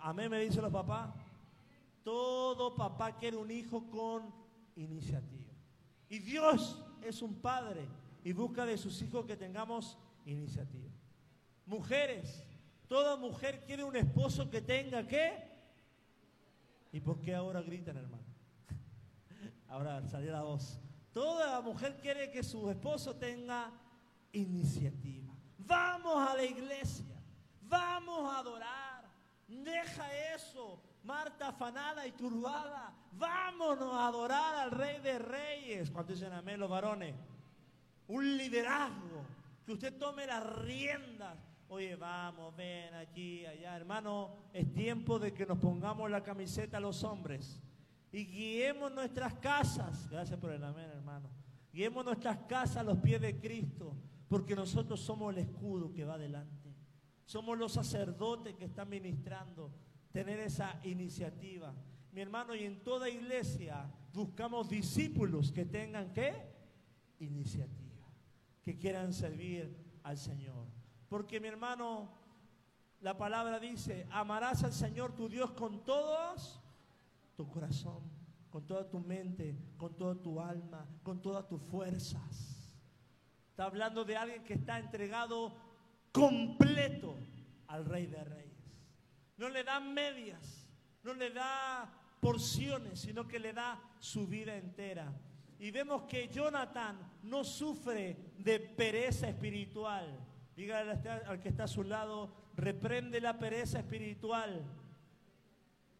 [0.00, 1.10] Amén, me dicen los papás.
[2.04, 4.32] Todo papá quiere un hijo con
[4.76, 5.52] iniciativa.
[6.08, 7.88] Y Dios es un padre
[8.24, 10.90] y busca de sus hijos que tengamos iniciativa.
[11.66, 12.44] Mujeres,
[12.92, 15.32] Toda mujer quiere un esposo que tenga qué.
[16.92, 18.22] ¿Y por qué ahora gritan, hermano?
[19.68, 20.78] Ahora salió la voz.
[21.10, 23.70] Toda mujer quiere que su esposo tenga
[24.32, 25.32] iniciativa.
[25.56, 27.16] Vamos a la iglesia.
[27.62, 29.04] Vamos a adorar.
[29.48, 30.78] Deja eso.
[31.02, 32.92] Marta afanada y turbada.
[33.12, 35.90] Vámonos a adorar al Rey de Reyes.
[35.90, 37.14] ¿Cuántos dicen amén los varones?
[38.08, 39.24] Un liderazgo.
[39.64, 41.38] Que usted tome las riendas
[41.74, 43.74] Oye, vamos, ven aquí, allá.
[43.74, 47.62] Hermano, es tiempo de que nos pongamos la camiseta a los hombres
[48.12, 50.06] y guiemos nuestras casas.
[50.10, 51.30] Gracias por el amén, hermano.
[51.72, 53.96] Guiemos nuestras casas a los pies de Cristo,
[54.28, 56.74] porque nosotros somos el escudo que va adelante.
[57.24, 59.70] Somos los sacerdotes que están ministrando.
[60.12, 61.74] Tener esa iniciativa.
[62.12, 66.34] Mi hermano, y en toda iglesia buscamos discípulos que tengan qué?
[67.18, 68.06] Iniciativa.
[68.62, 70.61] Que quieran servir al Señor.
[71.12, 72.08] Porque mi hermano,
[73.02, 76.58] la palabra dice, amarás al Señor tu Dios con todos
[77.36, 78.00] tu corazón,
[78.48, 82.72] con toda tu mente, con toda tu alma, con todas tus fuerzas.
[83.50, 85.54] Está hablando de alguien que está entregado
[86.12, 87.18] completo
[87.66, 88.80] al Rey de Reyes.
[89.36, 90.66] No le da medias,
[91.02, 95.12] no le da porciones, sino que le da su vida entera.
[95.58, 100.31] Y vemos que Jonathan no sufre de pereza espiritual
[100.62, 100.92] Dígale
[101.26, 104.62] al que está a su lado, reprende la pereza espiritual.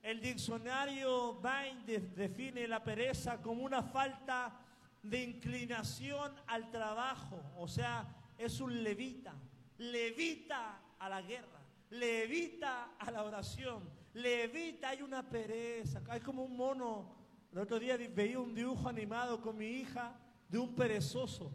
[0.00, 4.56] El diccionario Bain define la pereza como una falta
[5.02, 8.06] de inclinación al trabajo, o sea,
[8.38, 9.34] es un levita,
[9.78, 16.56] levita a la guerra, levita a la oración, levita, hay una pereza, hay como un
[16.56, 17.16] mono.
[17.50, 20.14] El otro día veía un dibujo animado con mi hija
[20.48, 21.52] de un perezoso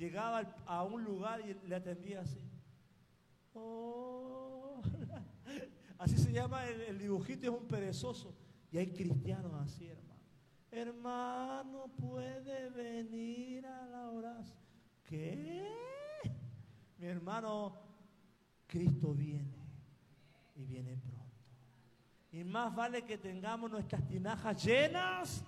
[0.00, 2.40] llegaba a un lugar y le atendía así.
[3.54, 4.80] Oh,
[5.98, 8.34] así se llama el, dibujito, es un perezoso.
[8.70, 10.20] Y hay cristianos así, hermano.
[10.70, 14.58] hermano, puede venir a la oración.
[15.04, 15.66] ¿Qué?
[16.98, 17.74] Mi hermano,
[18.66, 19.58] Cristo viene
[20.54, 21.20] y viene pronto.
[22.30, 25.44] Y más vale que tengamos nuestras tinajas llenas,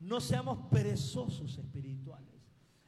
[0.00, 2.28] no seamos perezosos espirituales.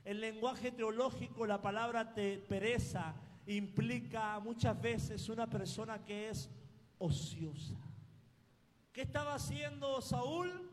[0.05, 3.15] El lenguaje teológico, la palabra te pereza,
[3.47, 6.51] implica muchas veces una persona que es
[6.99, 7.77] ociosa.
[8.93, 10.71] ¿Qué estaba haciendo Saúl?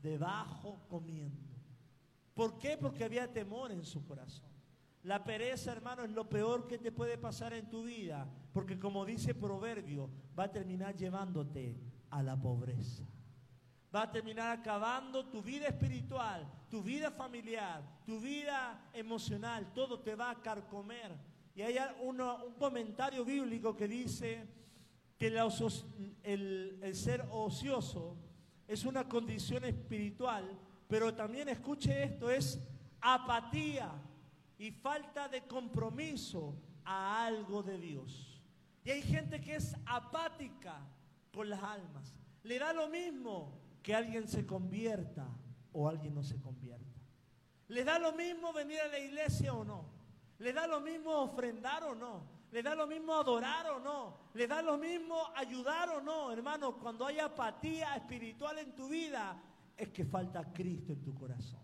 [0.00, 1.54] Debajo comiendo.
[2.34, 2.76] ¿Por qué?
[2.76, 4.46] Porque había temor en su corazón.
[5.02, 9.04] La pereza, hermano, es lo peor que te puede pasar en tu vida, porque como
[9.04, 11.76] dice Proverbio, va a terminar llevándote
[12.10, 13.04] a la pobreza.
[13.94, 20.14] Va a terminar acabando tu vida espiritual, tu vida familiar, tu vida emocional, todo te
[20.14, 21.16] va a carcomer.
[21.56, 22.22] Y hay un
[22.58, 24.46] comentario bíblico que dice
[25.16, 25.28] que
[26.22, 28.14] el, ser ocioso
[28.68, 30.46] es una condición espiritual,
[30.86, 32.60] pero también escuche esto, es
[33.00, 33.90] apatía
[34.58, 38.42] y falta de compromiso a algo de Dios.
[38.84, 40.86] Y hay gente que es apática
[41.32, 42.14] con las almas.
[42.42, 45.26] Le da lo mismo que alguien se convierta
[45.72, 47.00] o alguien no se convierta.
[47.68, 49.95] Le da lo mismo venir a la iglesia o no.
[50.38, 52.36] Le da lo mismo ofrendar o no.
[52.52, 54.18] Le da lo mismo adorar o no.
[54.34, 56.32] Le da lo mismo ayudar o no.
[56.32, 59.40] Hermano, cuando hay apatía espiritual en tu vida,
[59.76, 61.60] es que falta Cristo en tu corazón.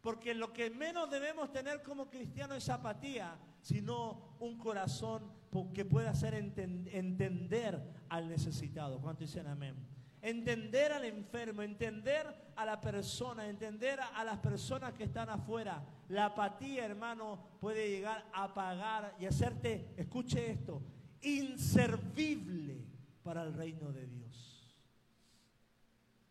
[0.00, 5.32] Porque lo que menos debemos tener como cristianos es apatía, sino un corazón
[5.74, 9.00] que pueda hacer entender al necesitado.
[9.00, 9.97] ¿Cuánto dicen amén?
[10.20, 12.26] Entender al enfermo, entender
[12.56, 15.84] a la persona, entender a las personas que están afuera.
[16.08, 20.82] La apatía, hermano, puede llegar a apagar y hacerte, escuche esto,
[21.22, 22.84] inservible
[23.22, 24.76] para el reino de Dios.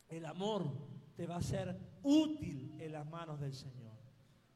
[0.09, 0.65] El amor
[1.15, 3.93] te va a ser útil en las manos del Señor.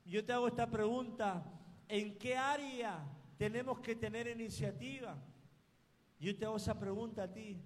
[0.05, 1.43] Yo te hago esta pregunta,
[1.87, 2.99] ¿en qué área
[3.37, 5.15] tenemos que tener iniciativa?
[6.19, 7.61] Yo te hago esa pregunta a ti,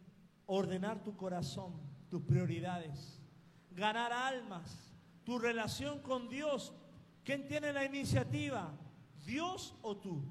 [0.47, 1.73] ordenar tu corazón,
[2.09, 3.21] tus prioridades,
[3.71, 6.73] ganar almas, tu relación con Dios.
[7.23, 8.71] ¿Quién tiene la iniciativa?
[9.25, 10.23] ¿Dios o tú?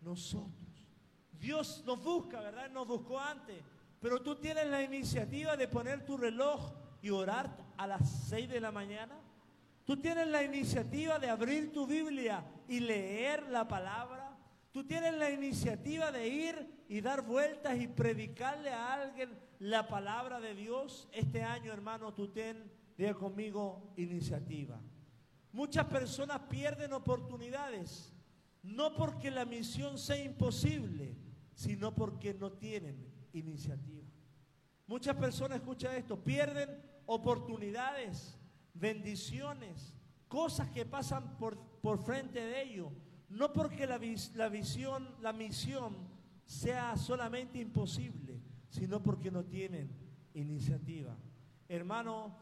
[0.00, 0.54] Nosotros.
[1.38, 2.70] Dios nos busca, ¿verdad?
[2.70, 3.62] Nos buscó antes.
[4.00, 8.60] Pero tú tienes la iniciativa de poner tu reloj y orar a las 6 de
[8.60, 9.14] la mañana.
[9.84, 14.27] Tú tienes la iniciativa de abrir tu Biblia y leer la palabra.
[14.78, 20.38] Tú tienes la iniciativa de ir y dar vueltas y predicarle a alguien la palabra
[20.38, 21.08] de Dios.
[21.10, 24.80] Este año, hermano, tú ten, diga conmigo, iniciativa.
[25.50, 28.14] Muchas personas pierden oportunidades,
[28.62, 31.16] no porque la misión sea imposible,
[31.54, 34.06] sino porque no tienen iniciativa.
[34.86, 36.70] Muchas personas, escucha esto, pierden
[37.06, 38.38] oportunidades,
[38.74, 39.92] bendiciones,
[40.28, 42.92] cosas que pasan por, por frente de ellos,
[43.28, 44.00] no porque la,
[44.34, 45.96] la visión, la misión
[46.44, 49.90] sea solamente imposible, sino porque no tienen
[50.34, 51.16] iniciativa.
[51.68, 52.36] Hermano,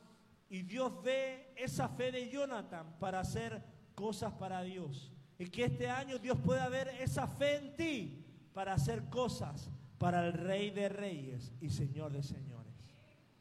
[0.48, 3.62] y Dios ve esa fe de Jonathan para hacer
[3.94, 5.12] cosas para Dios.
[5.38, 10.26] Y que este año Dios pueda ver esa fe en ti para hacer cosas para
[10.26, 12.72] el Rey de Reyes y Señor de Señores.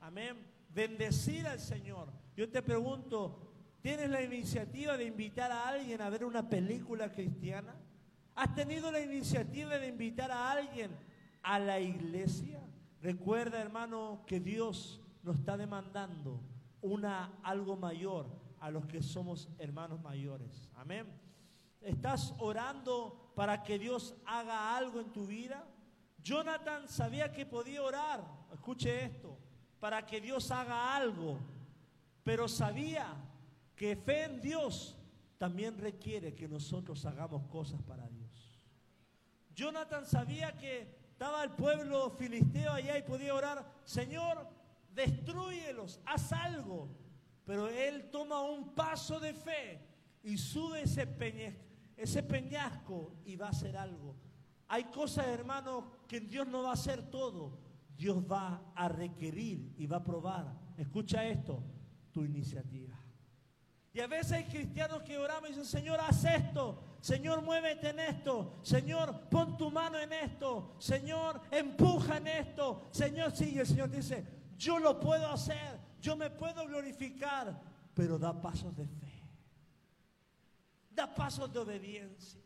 [0.02, 0.36] Amén.
[0.70, 2.12] Bendecir al Señor.
[2.36, 3.45] Yo te pregunto,
[3.86, 7.76] ¿tienes la iniciativa de invitar a alguien a ver una película cristiana?
[8.34, 10.90] ¿Has tenido la iniciativa de invitar a alguien
[11.44, 12.60] a la iglesia?
[13.00, 16.42] Recuerda, hermano, que Dios nos está demandando
[16.82, 18.26] una algo mayor
[18.60, 20.68] a los que somos hermanos mayores.
[20.74, 21.06] Amén.
[21.80, 25.64] ¿Estás orando para que Dios haga algo en tu vida?
[26.24, 29.38] Jonathan sabía que podía orar, escuche esto,
[29.80, 31.38] para que Dios haga algo,
[32.24, 33.16] pero sabía
[33.76, 34.98] que fe en Dios
[35.38, 38.26] también requiere que nosotros hagamos cosas para Dios.
[39.54, 44.48] Jonathan sabía que estaba el pueblo filisteo allá y podía orar, Señor,
[44.94, 46.90] destruyelos, haz algo.
[47.46, 49.80] Pero él toma un paso de fe
[50.24, 51.08] y sube ese,
[51.96, 54.16] ese peñasco y va a hacer algo.
[54.68, 57.60] Hay cosas, hermano, que Dios no va a hacer todo.
[57.96, 60.54] Dios va a requerir y va a probar.
[60.78, 61.64] Escucha esto,
[62.12, 63.00] tu iniciativa.
[63.96, 66.84] Y a veces hay cristianos que oramos y dicen, Señor, haz esto.
[67.02, 68.60] Señor, muévete en esto.
[68.62, 70.76] Señor, pon tu mano en esto.
[70.78, 72.88] Señor, empuja en esto.
[72.92, 73.62] Señor, sigue.
[73.62, 74.28] el Señor dice,
[74.58, 75.80] yo lo puedo hacer.
[76.00, 77.60] Yo me puedo glorificar.
[77.96, 79.24] Pero da pasos de fe.
[80.92, 82.46] Da pasos de obediencia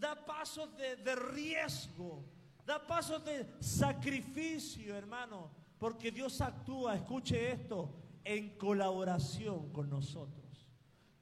[0.00, 2.24] da pasos de, riesgo,
[2.64, 5.50] da pasos de sacrificio, hermano.
[5.78, 10.39] Porque Dios actúa, escuche esto, en colaboración con nosotros.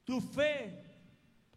[0.09, 0.81] Tu fe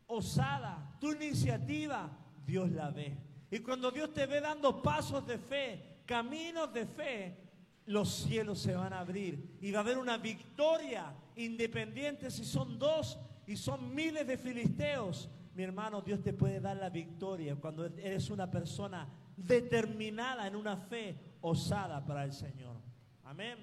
[0.09, 2.11] osada, tu iniciativa,
[2.45, 3.17] Dios la ve.
[3.51, 7.39] Y cuando Dios te ve dando pasos de fe, caminos de fe,
[7.87, 12.79] los cielos se van a abrir y va a haber una victoria independiente si son
[12.79, 15.31] dos y son miles de filisteos.
[15.55, 20.77] Mi hermano, Dios te puede dar la victoria cuando eres una persona determinada en una
[20.77, 22.77] fe osada para el Señor.
[23.25, 23.57] Amén.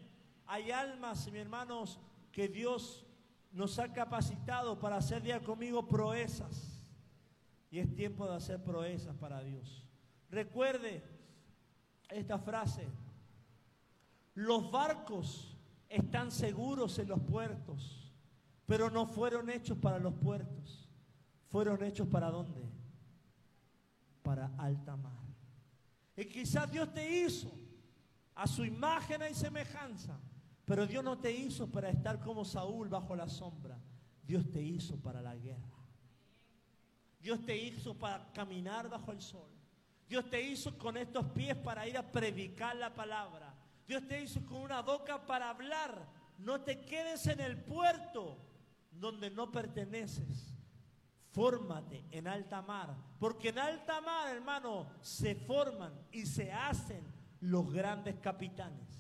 [0.48, 2.00] Hay almas, mi hermanos,
[2.32, 3.06] que Dios
[3.52, 6.80] nos ha capacitado para hacer día conmigo proezas.
[7.72, 9.86] Y es tiempo de hacer proezas para Dios.
[10.30, 11.04] Recuerde
[12.10, 12.88] esta frase.
[14.34, 15.56] Los barcos
[15.90, 18.12] están seguros en los puertos,
[18.66, 20.88] pero no fueron hechos para los puertos.
[21.50, 22.62] Fueron hechos para dónde?
[24.24, 25.14] Para alta mar.
[26.16, 27.52] Y quizás Dios te hizo
[28.36, 30.20] a su imagen y semejanza,
[30.70, 33.76] pero Dios no te hizo para estar como Saúl bajo la sombra.
[34.22, 35.80] Dios te hizo para la guerra.
[37.20, 39.50] Dios te hizo para caminar bajo el sol.
[40.08, 43.52] Dios te hizo con estos pies para ir a predicar la palabra.
[43.88, 46.08] Dios te hizo con una boca para hablar.
[46.38, 48.38] No te quedes en el puerto
[48.92, 50.54] donde no perteneces.
[51.32, 57.04] Fórmate en alta mar, porque en alta mar, hermano, se forman y se hacen
[57.40, 58.99] los grandes capitanes.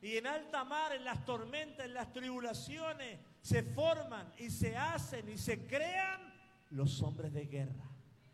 [0.00, 5.28] Y en alta mar, en las tormentas, en las tribulaciones, se forman y se hacen
[5.28, 6.32] y se crean
[6.70, 7.90] los hombres de guerra,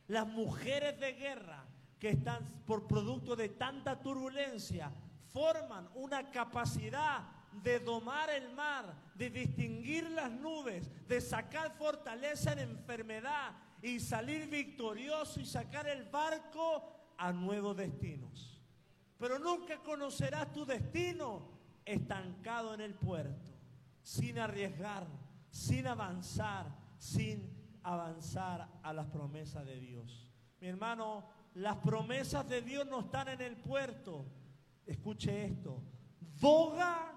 [0.08, 1.64] las mujeres de guerra
[1.98, 4.92] que están por producto de tanta turbulencia,
[5.32, 7.22] forman una capacidad
[7.62, 14.48] de domar el mar, de distinguir las nubes, de sacar fortaleza en enfermedad y salir
[14.48, 18.60] victorioso y sacar el barco a nuevos destinos.
[19.18, 21.53] Pero nunca conocerás tu destino
[21.84, 23.52] estancado en el puerto,
[24.02, 25.06] sin arriesgar,
[25.50, 27.50] sin avanzar, sin
[27.82, 30.28] avanzar a las promesas de Dios.
[30.60, 34.26] Mi hermano, las promesas de Dios no están en el puerto.
[34.86, 35.82] Escuche esto.
[36.40, 37.12] Boga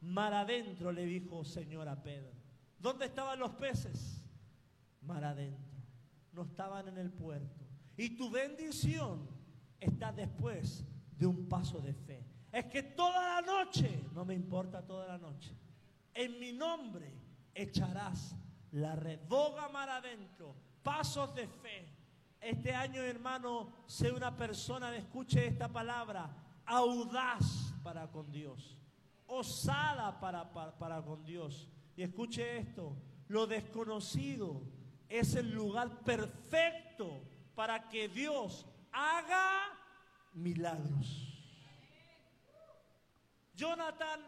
[0.00, 2.32] mar adentro, le dijo Señor a Pedro.
[2.78, 4.22] ¿Dónde estaban los peces?
[5.02, 5.76] Mar adentro.
[6.32, 7.64] No estaban en el puerto.
[7.96, 9.28] Y tu bendición
[9.80, 10.84] está después
[11.16, 12.26] de un paso de fe.
[12.52, 15.54] Es que toda la noche, no me importa toda la noche,
[16.14, 17.12] en mi nombre
[17.54, 18.34] echarás
[18.72, 19.20] la red.
[19.28, 20.54] Boga mar adentro.
[20.82, 21.88] Pasos de fe.
[22.40, 26.30] Este año, hermano, sé una persona, escuche esta palabra,
[26.64, 28.76] audaz para con Dios
[29.26, 31.68] osada para, para, con Dios.
[31.96, 32.96] Y escuche esto,
[33.28, 34.62] lo desconocido
[35.08, 37.22] es el lugar perfecto
[37.54, 39.62] para que Dios haga
[40.34, 41.25] milagros.
[43.56, 44.20] Jonathan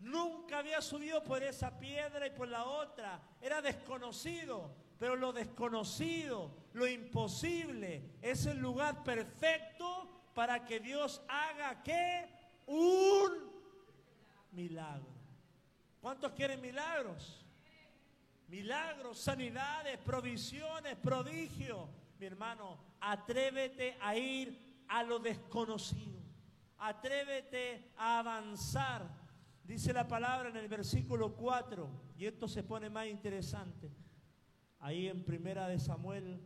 [0.00, 3.20] nunca había subido por esa piedra y por la otra.
[3.40, 11.82] Era desconocido, pero lo desconocido, lo imposible, es el lugar perfecto para que Dios haga
[11.82, 12.28] que
[12.66, 13.50] un
[14.52, 15.12] milagro.
[16.00, 17.44] ¿Cuántos quieren milagros?
[18.48, 21.88] Milagros, sanidades, provisiones, prodigio.
[22.18, 26.21] Mi hermano, atrévete a ir a lo desconocido.
[26.84, 29.08] Atrévete a avanzar.
[29.62, 33.88] Dice la palabra en el versículo 4, y esto se pone más interesante.
[34.80, 36.40] Ahí en Primera de Samuel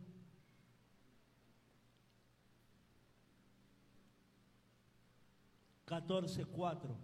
[5.85, 6.95] 14, 4.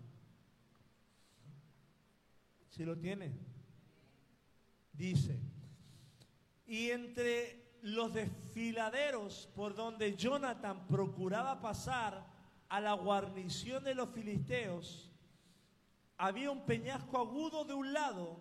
[2.69, 3.33] Si lo tiene.
[4.91, 5.39] Dice,
[6.67, 12.32] y entre los desfiladeros por donde Jonathan procuraba pasar
[12.73, 15.07] a la guarnición de los filisteos,
[16.17, 18.39] había un peñasco agudo de un lado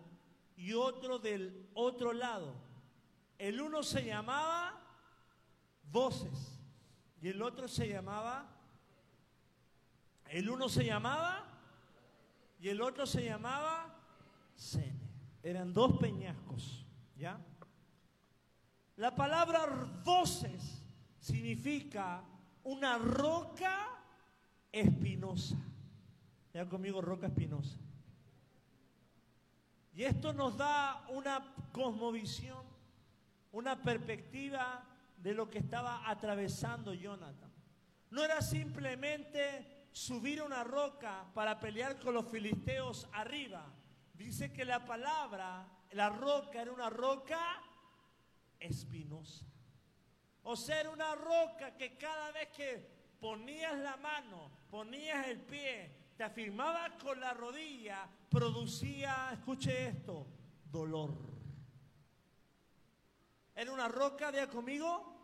[0.57, 2.55] y otro del otro lado.
[3.37, 4.81] El uno se llamaba
[5.91, 6.59] Voces
[7.21, 8.49] y el otro se llamaba,
[10.31, 11.45] el uno se llamaba
[12.59, 13.99] y el otro se llamaba
[15.43, 17.39] eran dos peñascos, ¿ya?
[18.97, 19.67] La palabra
[20.03, 20.83] voces
[21.19, 22.25] significa
[22.65, 24.02] una roca
[24.73, 25.57] espinosa.
[26.53, 27.79] Ya conmigo, roca espinosa.
[29.95, 32.65] Y esto nos da una cosmovisión,
[33.53, 34.85] una perspectiva
[35.19, 37.53] de lo que estaba atravesando Jonathan.
[38.11, 43.71] No era simplemente subir una roca para pelear con los filisteos arriba
[44.23, 47.61] dice que la palabra, la roca era una roca
[48.59, 49.45] espinosa.
[50.45, 56.25] O sea, una roca que cada vez que ponías la mano, ponías el pie, te
[56.25, 60.27] afirmaba con la rodilla, producía, escuche esto,
[60.65, 61.15] dolor.
[63.55, 65.15] Era una roca, de conmigo,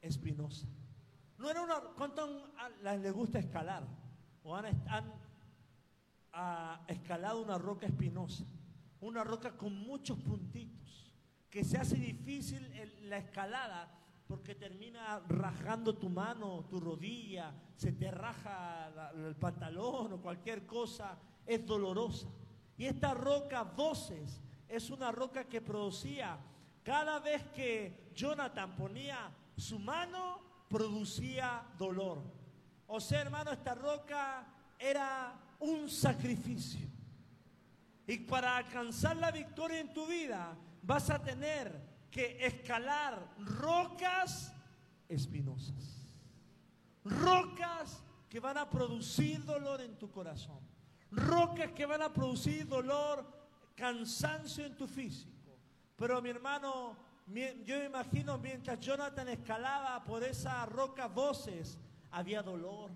[0.00, 0.68] espinosa.
[1.36, 3.82] No era una, ¿cuánto les gusta escalar?
[4.44, 4.66] ¿O han,
[6.86, 8.44] escalado una roca espinosa?
[9.00, 11.12] Una roca con muchos puntitos,
[11.50, 12.70] que se hace difícil
[13.08, 14.01] la escalada
[14.32, 21.18] porque termina rajando tu mano, tu rodilla, se te raja el pantalón o cualquier cosa,
[21.44, 22.28] es dolorosa.
[22.78, 26.38] Y esta roca, voces, es una roca que producía,
[26.82, 32.22] cada vez que Jonathan ponía su mano, producía dolor.
[32.86, 34.46] O sea, hermano, esta roca
[34.78, 36.88] era un sacrificio.
[38.06, 44.52] Y para alcanzar la victoria en tu vida, vas a tener que escalar rocas
[45.08, 46.06] espinosas.
[47.04, 50.60] Rocas que van a producir dolor en tu corazón.
[51.10, 53.26] Rocas que van a producir dolor,
[53.74, 55.58] cansancio en tu físico.
[55.96, 56.96] Pero mi hermano,
[57.64, 61.78] yo me imagino mientras Jonathan escalaba por esas rocas voces,
[62.10, 62.90] había dolor,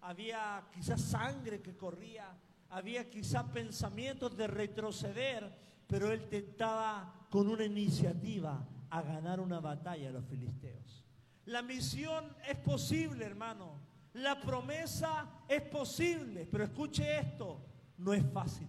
[0.00, 2.26] había quizás sangre que corría,
[2.70, 5.52] había quizás pensamientos de retroceder,
[5.92, 11.04] pero él tentaba con una iniciativa a ganar una batalla a los filisteos.
[11.44, 13.78] La misión es posible, hermano.
[14.14, 17.62] La promesa es posible, pero escuche esto,
[17.98, 18.68] no es fácil.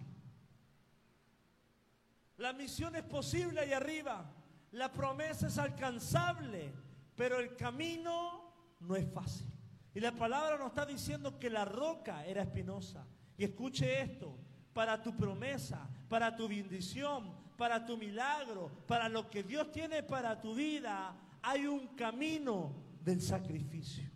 [2.36, 4.30] La misión es posible ahí arriba,
[4.72, 6.74] la promesa es alcanzable,
[7.16, 9.50] pero el camino no es fácil.
[9.94, 13.06] Y la palabra nos está diciendo que la roca era espinosa.
[13.38, 14.36] Y escuche esto,
[14.74, 20.40] para tu promesa, para tu bendición, para tu milagro, para lo que Dios tiene para
[20.40, 21.12] tu vida,
[21.42, 24.08] hay un camino del sacrificio.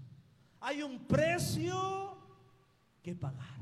[0.61, 2.17] Hay un precio
[3.03, 3.59] que pagar.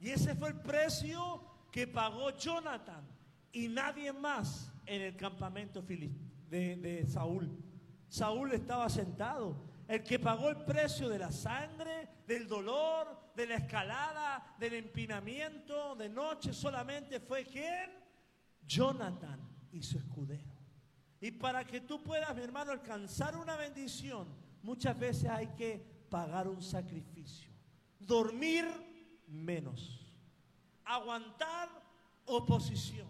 [0.00, 3.06] Y ese fue el precio que pagó Jonathan
[3.52, 6.08] y nadie más en el campamento de,
[6.48, 7.62] de Saúl.
[8.08, 9.54] Saúl estaba sentado.
[9.86, 15.94] El que pagó el precio de la sangre, del dolor, de la escalada, del empinamiento
[15.94, 17.88] de noche solamente fue quién?
[18.66, 19.38] Jonathan
[19.70, 20.58] y su escudero.
[21.20, 24.26] Y para que tú puedas, mi hermano, alcanzar una bendición,
[24.62, 25.78] muchas veces hay que
[26.10, 27.52] pagar un sacrificio.
[28.00, 28.66] Dormir
[29.28, 30.04] menos.
[30.84, 31.68] Aguantar
[32.24, 33.08] oposición.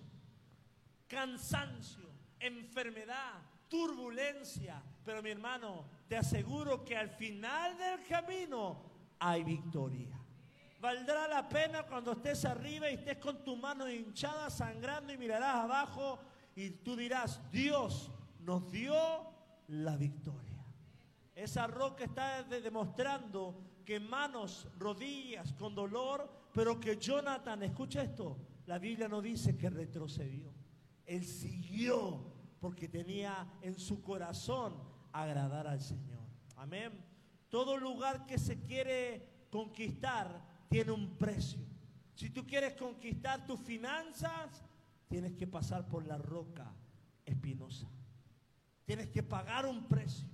[1.07, 4.83] Cansancio, enfermedad, turbulencia.
[5.07, 8.83] Pero mi hermano, te aseguro que al final del camino
[9.19, 10.18] hay victoria.
[10.81, 15.57] Valdrá la pena cuando estés arriba y estés con tu mano hinchada, sangrando y mirarás
[15.57, 16.21] abajo
[16.55, 18.95] y tú dirás, Dios nos dio
[19.69, 20.65] la victoria.
[21.35, 28.79] Esa roca está demostrando que manos, rodillas, con dolor, pero que Jonathan, escucha esto, la
[28.79, 30.53] Biblia no dice que retrocedió.
[31.07, 34.75] Él siguió porque tenía en su corazón
[35.13, 36.27] agradar al Señor.
[36.57, 36.93] Amén.
[37.49, 41.61] Todo lugar que se quiere conquistar tiene un precio.
[42.15, 44.63] Si tú quieres conquistar tus finanzas,
[45.09, 46.71] tienes que pasar por la roca
[47.25, 47.89] espinosa.
[48.85, 50.29] Tienes que pagar un precio.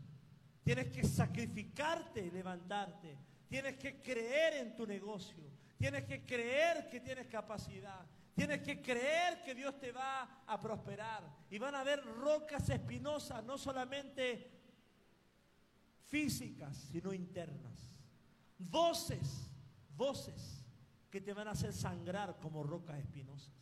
[0.63, 3.19] Tienes que sacrificarte levantarte.
[3.49, 5.45] Tienes que creer en tu negocio.
[5.77, 8.07] Tienes que creer que tienes capacidad.
[8.35, 11.23] Tienes que creer que Dios te va a prosperar.
[11.51, 14.51] Y van a haber rocas espinosas, no solamente
[16.07, 17.93] físicas, sino internas.
[18.59, 19.51] Voces,
[19.97, 20.65] voces
[21.11, 23.55] que te van a hacer sangrar como rocas espinosas.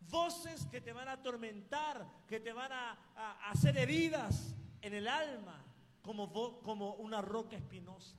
[0.00, 5.64] Voces que te van a atormentar, que te van a, hacer heridas en el alma
[6.02, 6.32] como,
[6.62, 8.16] como una roca espinosa.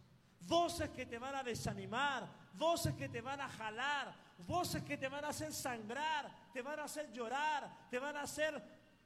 [0.48, 4.16] Voces que te van a desanimar, voces que te van a jalar,
[4.48, 8.22] voces que te van a hacer sangrar, te van a hacer llorar, te van a
[8.22, 8.62] hacer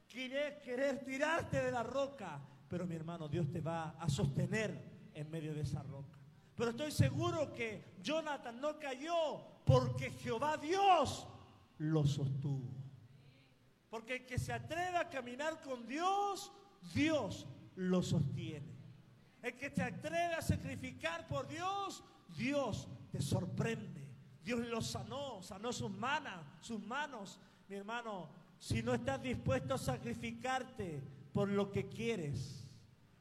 [0.08, 2.40] querer, querer tirarte de la roca.
[2.68, 6.18] Pero mi hermano, Dios te va a sostener en medio de esa roca.
[6.58, 11.28] Pero estoy seguro que Jonathan no cayó porque Jehová Dios
[11.78, 12.74] lo sostuvo.
[13.92, 16.52] Porque el que se atreve a caminar con Dios,
[16.96, 18.76] Dios lo sostiene.
[19.44, 22.04] El que te atreve a sacrificar por Dios,
[22.36, 24.08] Dios te sorprende.
[24.44, 27.40] Dios lo sanó, sanó sus manos, sus manos.
[27.70, 31.04] Mi hermano, si no estás dispuesto a sacrificarte
[31.34, 32.66] por lo que quieres,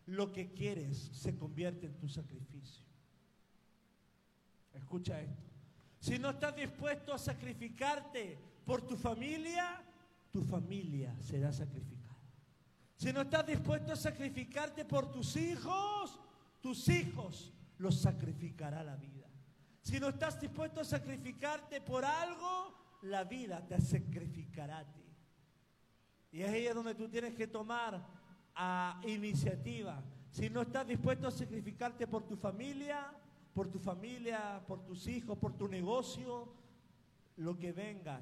[0.07, 2.86] lo que quieres se convierte en tu sacrificio.
[4.87, 5.43] Escucha esto.
[5.99, 9.82] Si no estás dispuesto a sacrificarte por tu familia,
[10.30, 12.14] tu familia será sacrificada.
[12.95, 16.20] Si no estás dispuesto a sacrificarte por tus hijos,
[16.61, 19.26] tus hijos los sacrificará la vida.
[19.82, 25.05] Si no estás dispuesto a sacrificarte por algo, la vida te sacrificará a ti.
[26.30, 28.07] Y es ahí donde tú tienes que tomar
[28.55, 30.01] a iniciativa.
[30.30, 33.12] Si no estás dispuesto a sacrificarte por tu familia,
[33.57, 36.47] por tu familia, por tus hijos, por tu negocio,
[37.37, 38.21] lo que venga,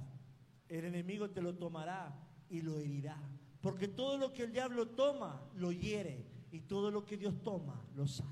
[0.68, 2.14] el enemigo te lo tomará
[2.48, 3.18] y lo herirá.
[3.60, 6.24] Porque todo lo que el diablo toma, lo hiere.
[6.52, 8.30] Y todo lo que Dios toma, lo sana.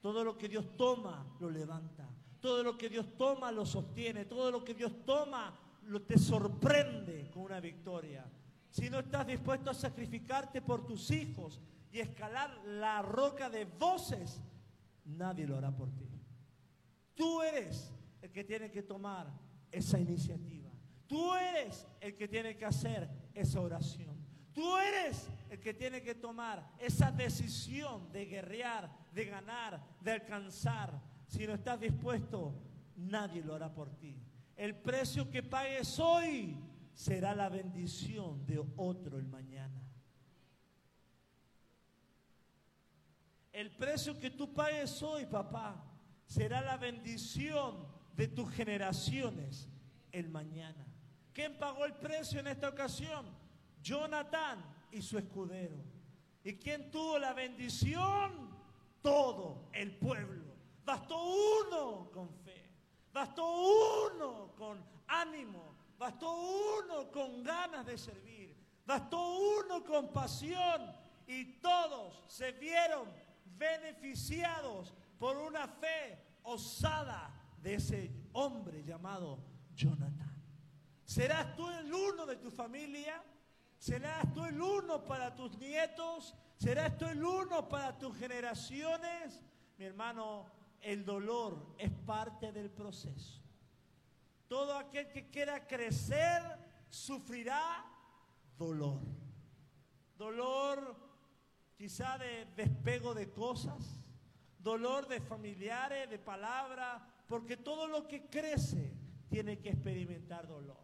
[0.00, 2.08] Todo lo que Dios toma, lo levanta.
[2.40, 4.24] Todo lo que Dios toma, lo sostiene.
[4.24, 5.54] Todo lo que Dios toma,
[5.88, 8.24] lo te sorprende con una victoria.
[8.70, 11.60] Si no estás dispuesto a sacrificarte por tus hijos
[11.92, 14.40] y escalar la roca de voces,
[15.08, 16.08] nadie lo hará por ti.
[17.14, 17.92] Tú eres
[18.22, 19.32] el que tiene que tomar
[19.72, 20.70] esa iniciativa.
[21.06, 24.16] Tú eres el que tiene que hacer esa oración.
[24.52, 31.00] Tú eres el que tiene que tomar esa decisión de guerrear, de ganar, de alcanzar.
[31.26, 32.54] Si no estás dispuesto,
[32.96, 34.20] nadie lo hará por ti.
[34.56, 36.58] El precio que pagues hoy
[36.92, 39.87] será la bendición de otro el mañana.
[43.58, 45.84] El precio que tú pagues hoy, papá,
[46.26, 49.68] será la bendición de tus generaciones
[50.12, 50.86] el mañana.
[51.32, 53.26] ¿Quién pagó el precio en esta ocasión?
[53.82, 55.74] Jonathan y su escudero.
[56.44, 58.48] ¿Y quién tuvo la bendición?
[59.02, 60.54] Todo el pueblo.
[60.84, 62.70] Bastó uno con fe.
[63.12, 63.44] Bastó
[64.14, 66.32] uno con ánimo Bastó
[66.78, 68.56] uno con ganas de servir.
[68.86, 70.94] Bastó uno con pasión.
[71.26, 73.26] Y todos se vieron
[73.58, 79.42] beneficiados por una fe osada de ese hombre llamado
[79.74, 80.42] Jonathan.
[81.04, 83.22] ¿Serás tú el uno de tu familia?
[83.78, 86.34] ¿Serás tú el uno para tus nietos?
[86.56, 89.42] ¿Serás tú el uno para tus generaciones?
[89.78, 90.46] Mi hermano,
[90.80, 93.40] el dolor es parte del proceso.
[94.48, 96.42] Todo aquel que quiera crecer
[96.88, 97.84] sufrirá
[98.56, 99.00] dolor.
[100.16, 101.07] Dolor
[101.78, 104.00] quizá de despego de cosas,
[104.58, 108.92] dolor de familiares, de palabras, porque todo lo que crece
[109.28, 110.82] tiene que experimentar dolor.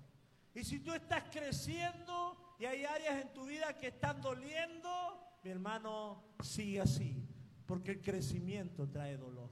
[0.55, 4.89] Y si tú estás creciendo y hay áreas en tu vida que están doliendo,
[5.43, 7.29] mi hermano, sigue así,
[7.67, 9.51] porque el crecimiento trae dolor,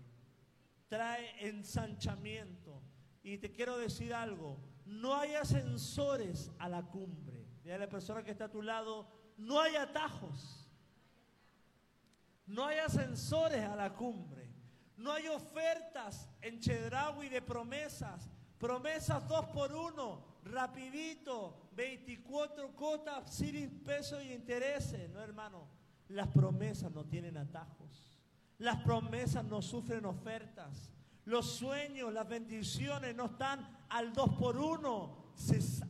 [0.89, 2.81] trae ensanchamiento,
[3.25, 7.47] y te quiero decir algo, no hay ascensores a la cumbre.
[7.63, 10.62] Dile a la persona que está a tu lado, no hay atajos.
[12.53, 14.47] No hay ascensores a la cumbre.
[14.99, 18.29] No hay ofertas en Chedraui de promesas.
[18.59, 25.09] Promesas dos por uno, rapidito, 24 cotas sin pesos y intereses.
[25.09, 25.67] No, hermano,
[26.09, 28.21] las promesas no tienen atajos.
[28.59, 30.91] Las promesas no sufren ofertas.
[31.25, 35.33] Los sueños, las bendiciones no están al dos por uno.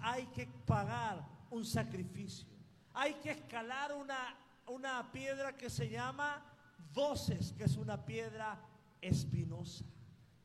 [0.00, 2.46] hay que pagar un sacrificio.
[2.94, 4.36] Hay que escalar una,
[4.68, 6.51] una piedra que se llama
[6.92, 8.60] voces, que es una piedra
[9.00, 9.84] espinosa.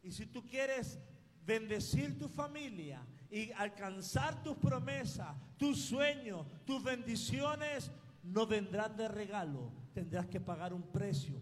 [0.03, 0.99] Y si tú quieres
[1.45, 7.91] bendecir tu familia y alcanzar tus promesas, tus sueños, tus bendiciones,
[8.23, 9.71] no vendrán de regalo.
[9.93, 11.41] Tendrás que pagar un precio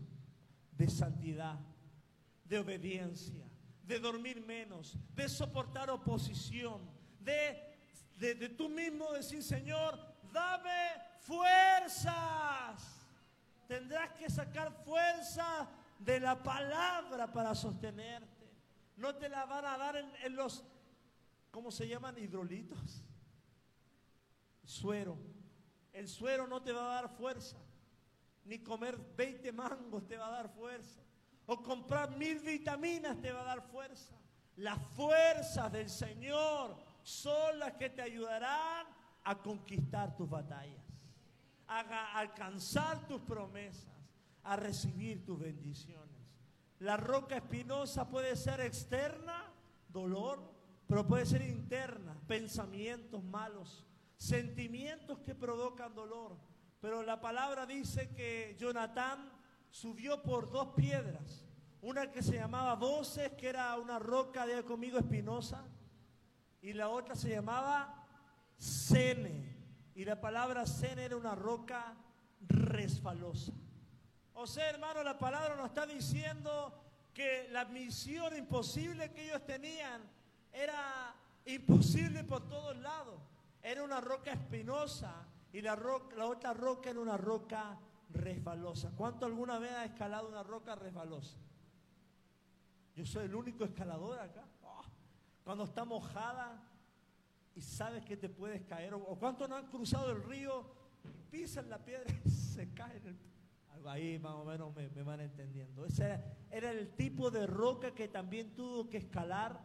[0.77, 1.59] de santidad
[2.45, 3.43] de obediencia,
[3.83, 6.81] de dormir menos, de soportar oposición,
[7.19, 7.57] de,
[8.17, 9.97] de, tú mismo decir, Señor,
[10.31, 10.91] dame
[11.21, 13.04] fuerzas.
[13.67, 15.67] Tendrás que sacar fuerza
[15.99, 18.49] de la palabra para sostenerte.
[18.97, 20.63] No te la van a dar en, en los,
[21.51, 22.17] ¿cómo se llaman?
[22.17, 23.03] Hidrolitos.
[24.63, 25.17] Suero.
[25.93, 27.57] El suero no te va a dar fuerza.
[28.45, 31.05] Ni comer 20 mangos te va a dar fuerza
[31.47, 34.15] o comprar mil vitaminas te va a dar fuerza.
[34.57, 38.87] Las fuerzas del Señor son las que te ayudarán
[39.23, 40.83] a conquistar tus batallas,
[41.67, 43.93] a alcanzar tus promesas,
[44.43, 46.15] a recibir tus bendiciones.
[46.79, 49.51] La roca espinosa puede ser externa,
[49.87, 50.53] dolor,
[50.87, 53.85] pero puede ser interna, pensamientos malos,
[54.17, 56.37] sentimientos que provocan dolor.
[56.81, 59.31] Pero la palabra dice que Jonatán
[59.69, 61.45] subió por dos piedras.
[61.81, 65.65] Una que se llamaba Voces, que era una roca de conmigo espinosa,
[66.61, 68.05] y la otra se llamaba
[68.57, 69.54] Sene.
[69.95, 71.95] Y la palabra Sene era una roca
[72.41, 73.53] resbalosa.
[74.33, 76.83] O sea, hermano, la palabra nos está diciendo
[77.13, 80.01] que la misión imposible que ellos tenían
[80.51, 81.15] era
[81.45, 83.21] imposible por todos lados.
[83.63, 87.79] Era una roca espinosa y la, otra roca era una roca
[88.09, 88.91] resbalosa.
[88.97, 91.37] ¿Cuánto alguna vez ha escalado una roca resbalosa?
[92.95, 94.43] Yo soy el único escalador acá.
[94.65, 94.83] Ah,
[95.45, 96.61] cuando está mojada
[97.55, 98.93] y sabes que te puedes caer.
[98.93, 100.65] O, cuánto no han cruzado el río,
[101.31, 103.05] pisan la piedra y se caen.
[103.07, 103.17] El,
[103.87, 105.85] ahí más o menos me, van entendiendo.
[105.85, 109.61] Ese era, el tipo de roca que también tuvo que escalar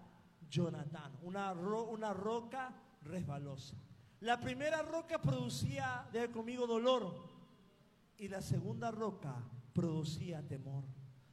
[0.48, 1.18] Jonathan.
[1.22, 3.76] Una, una roca resbalosa.
[4.20, 7.28] La primera roca producía, de conmigo, dolor.
[8.18, 9.34] Y la segunda roca
[9.72, 10.84] producía temor.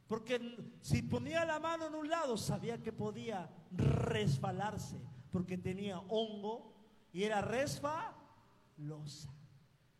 [0.07, 0.39] Porque
[0.79, 4.97] si ponía la mano en un lado, sabía que podía resbalarse,
[5.31, 6.73] porque tenía hongo
[7.11, 9.33] y era resbalosa.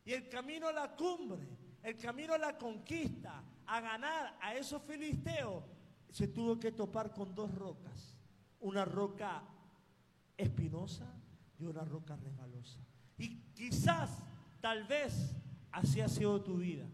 [0.06, 1.48] Y el camino a la cumbre,
[1.84, 5.64] el camino a la conquista, a ganar a esos filisteos,
[6.10, 8.18] se tuvo que topar con dos rocas.
[8.60, 9.44] Una roca
[10.36, 11.14] espinosa
[11.60, 12.80] y una roca resbalosa.
[13.18, 14.24] Y quizás,
[14.62, 15.36] tal vez,
[15.72, 16.88] así ha sido tu vida.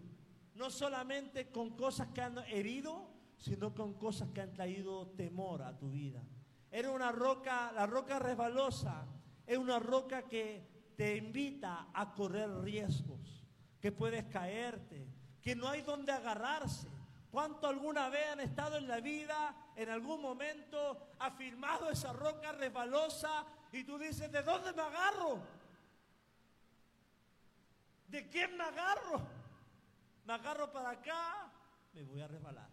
[0.56, 5.78] No solamente con cosas que han herido, sino con cosas que han traído temor a
[5.78, 6.24] tu vida.
[6.74, 9.06] Era una roca, la roca resbalosa,
[9.46, 13.46] es una roca que te invita a correr riesgos,
[13.80, 15.08] que puedes caerte,
[15.40, 16.88] que no hay donde agarrarse.
[17.30, 23.46] ¿Cuánto alguna vez han estado en la vida, en algún momento, afirmado esa roca resbalosa
[23.72, 25.44] y tú dices, ¿de dónde me agarro?
[28.08, 29.22] ¿De quién me agarro?
[30.26, 31.52] Me agarro para acá,
[31.94, 32.70] me voy a resbalar.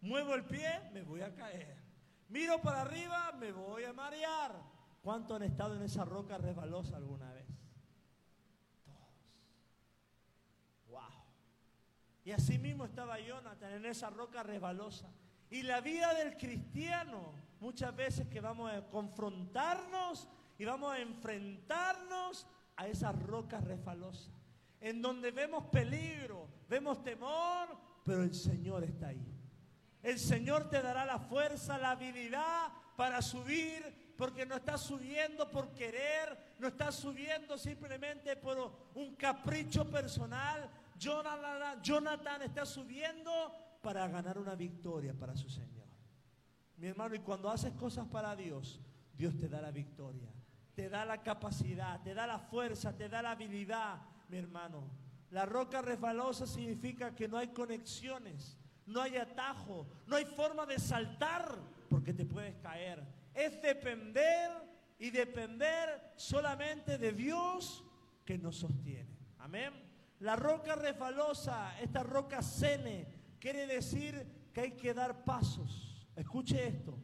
[0.00, 1.85] Muevo el pie, me voy a caer.
[2.28, 4.60] Miro para arriba, me voy a marear.
[5.02, 7.46] ¿Cuánto han estado en esa roca resbalosa alguna vez?
[8.84, 8.98] Todos.
[10.88, 11.24] Wow.
[12.24, 15.08] Y así mismo estaba Jonathan en esa roca resbalosa.
[15.48, 22.46] Y la vida del cristiano, muchas veces que vamos a confrontarnos y vamos a enfrentarnos
[22.76, 24.32] a esa roca resbalosa
[24.80, 27.68] en donde vemos peligro, vemos temor,
[28.04, 29.35] pero el Señor está ahí.
[30.06, 35.74] El Señor te dará la fuerza, la habilidad para subir, porque no estás subiendo por
[35.74, 40.70] querer, no estás subiendo simplemente por un capricho personal.
[40.96, 43.32] Jonathan, está subiendo
[43.82, 45.88] para ganar una victoria para su Señor.
[46.76, 48.80] Mi hermano, y cuando haces cosas para Dios,
[49.12, 50.32] Dios te da la victoria,
[50.76, 54.88] te da la capacidad, te da la fuerza, te da la habilidad mi hermano.
[55.30, 58.56] La roca resbalosa significa que no hay conexiones,
[58.86, 61.58] no hay atajo, no hay forma de saltar
[61.88, 63.04] porque te puedes caer.
[63.34, 64.50] Es depender
[64.98, 67.84] y depender solamente de Dios
[68.24, 69.16] que nos sostiene.
[69.38, 69.72] Amén.
[70.20, 73.06] La roca resbalosa, esta roca sene,
[73.38, 76.08] quiere decir que hay que dar pasos.
[76.16, 76.98] Escuche esto.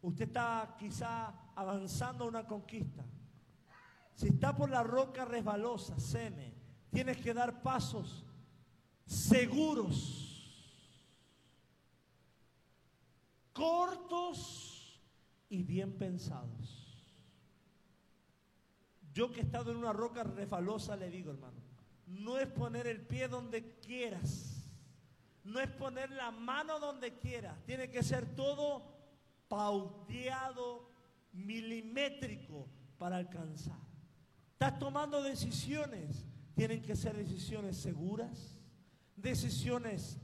[0.00, 3.04] Usted está quizá avanzando a una conquista.
[4.14, 6.52] Si está por la roca resbalosa, seme,
[6.90, 8.26] tienes que dar pasos
[9.06, 10.31] seguros,
[13.52, 15.00] cortos
[15.48, 16.88] y bien pensados.
[19.12, 21.60] Yo que he estado en una roca resbalosa le digo, hermano,
[22.06, 24.66] no es poner el pie donde quieras,
[25.44, 28.96] no es poner la mano donde quieras, tiene que ser todo
[29.48, 30.90] pauteado,
[31.32, 33.78] milimétrico para alcanzar.
[34.52, 36.24] Estás tomando decisiones.
[36.54, 38.60] Tienen que ser decisiones seguras,
[39.16, 40.18] decisiones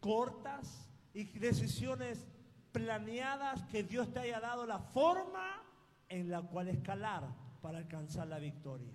[0.00, 2.24] cortas y decisiones
[2.72, 5.62] planeadas que Dios te haya dado la forma
[6.08, 7.28] en la cual escalar
[7.60, 8.92] para alcanzar la victoria.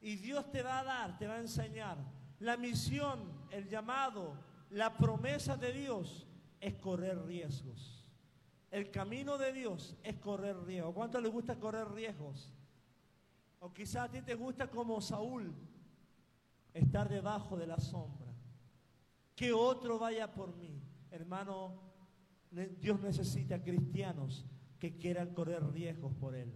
[0.00, 1.98] Y Dios te va a dar, te va a enseñar.
[2.38, 4.34] La misión, el llamado,
[4.70, 6.26] la promesa de Dios
[6.60, 8.06] es correr riesgos.
[8.70, 10.94] El camino de Dios es correr riesgos.
[10.94, 12.52] ¿Cuánto le gusta correr riesgos?
[13.60, 15.52] O quizás a ti te gusta como Saúl,
[16.74, 18.32] estar debajo de la sombra.
[19.34, 20.80] Que otro vaya por mí.
[21.10, 21.80] Hermano,
[22.50, 24.44] Dios necesita cristianos
[24.78, 26.52] que quieran correr riesgos por Él.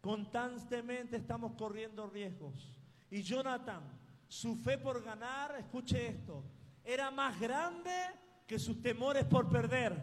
[0.00, 2.78] Constantemente estamos corriendo riesgos.
[3.10, 3.82] Y Jonathan,
[4.28, 6.44] su fe por ganar, escuche esto,
[6.84, 7.90] era más grande
[8.46, 10.00] que sus temores por perder.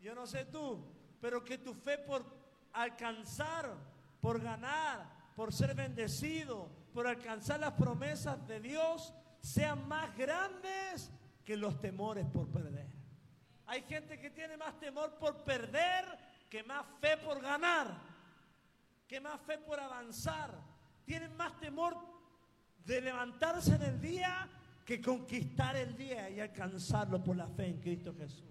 [0.00, 0.84] Yo no sé tú,
[1.20, 2.24] pero que tu fe por
[2.72, 3.92] alcanzar
[4.22, 11.10] por ganar, por ser bendecido, por alcanzar las promesas de Dios, sean más grandes
[11.44, 12.71] que los temores por perder.
[13.72, 16.04] Hay gente que tiene más temor por perder
[16.50, 17.90] que más fe por ganar,
[19.08, 20.50] que más fe por avanzar.
[21.06, 21.96] Tienen más temor
[22.84, 24.46] de levantarse en el día
[24.84, 28.44] que conquistar el día y alcanzarlo por la fe en Cristo Jesús.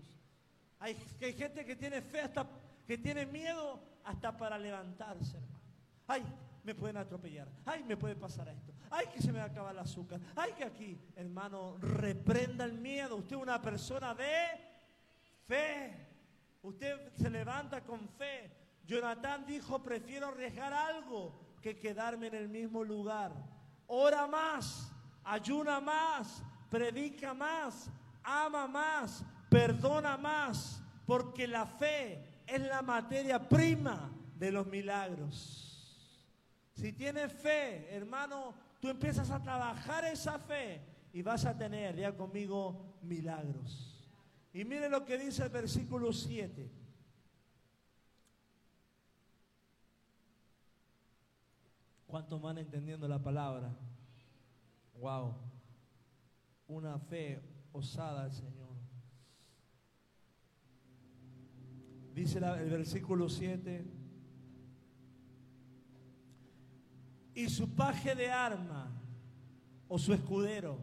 [0.79, 2.47] Hay, hay gente que tiene fe hasta,
[2.87, 5.61] que tiene miedo hasta para levantarse, hermano.
[6.07, 6.23] Ay,
[6.63, 7.47] me pueden atropellar.
[7.63, 8.73] Ay, me puede pasar esto.
[8.89, 10.19] Ay, que se me va a acabar el azúcar.
[10.35, 13.17] Ay, que aquí, hermano, reprenda el miedo.
[13.17, 14.70] Usted es una persona de
[15.51, 15.91] Fe.
[16.61, 18.49] Usted se levanta con fe.
[18.85, 23.33] Jonatán dijo, prefiero arriesgar algo que quedarme en el mismo lugar.
[23.87, 24.93] Ora más,
[25.25, 27.89] ayuna más, predica más,
[28.23, 36.07] ama más, perdona más, porque la fe es la materia prima de los milagros.
[36.75, 40.81] Si tienes fe, hermano, tú empiezas a trabajar esa fe
[41.11, 43.90] y vas a tener, ya conmigo, milagros.
[44.53, 46.69] Y mire lo que dice el versículo 7.
[52.05, 53.73] ¿Cuántos van entendiendo la palabra?
[54.99, 55.33] Wow.
[56.67, 57.41] Una fe
[57.71, 58.75] osada al Señor.
[62.13, 63.85] Dice el versículo 7.
[67.33, 68.91] Y su paje de arma
[69.87, 70.79] o su escudero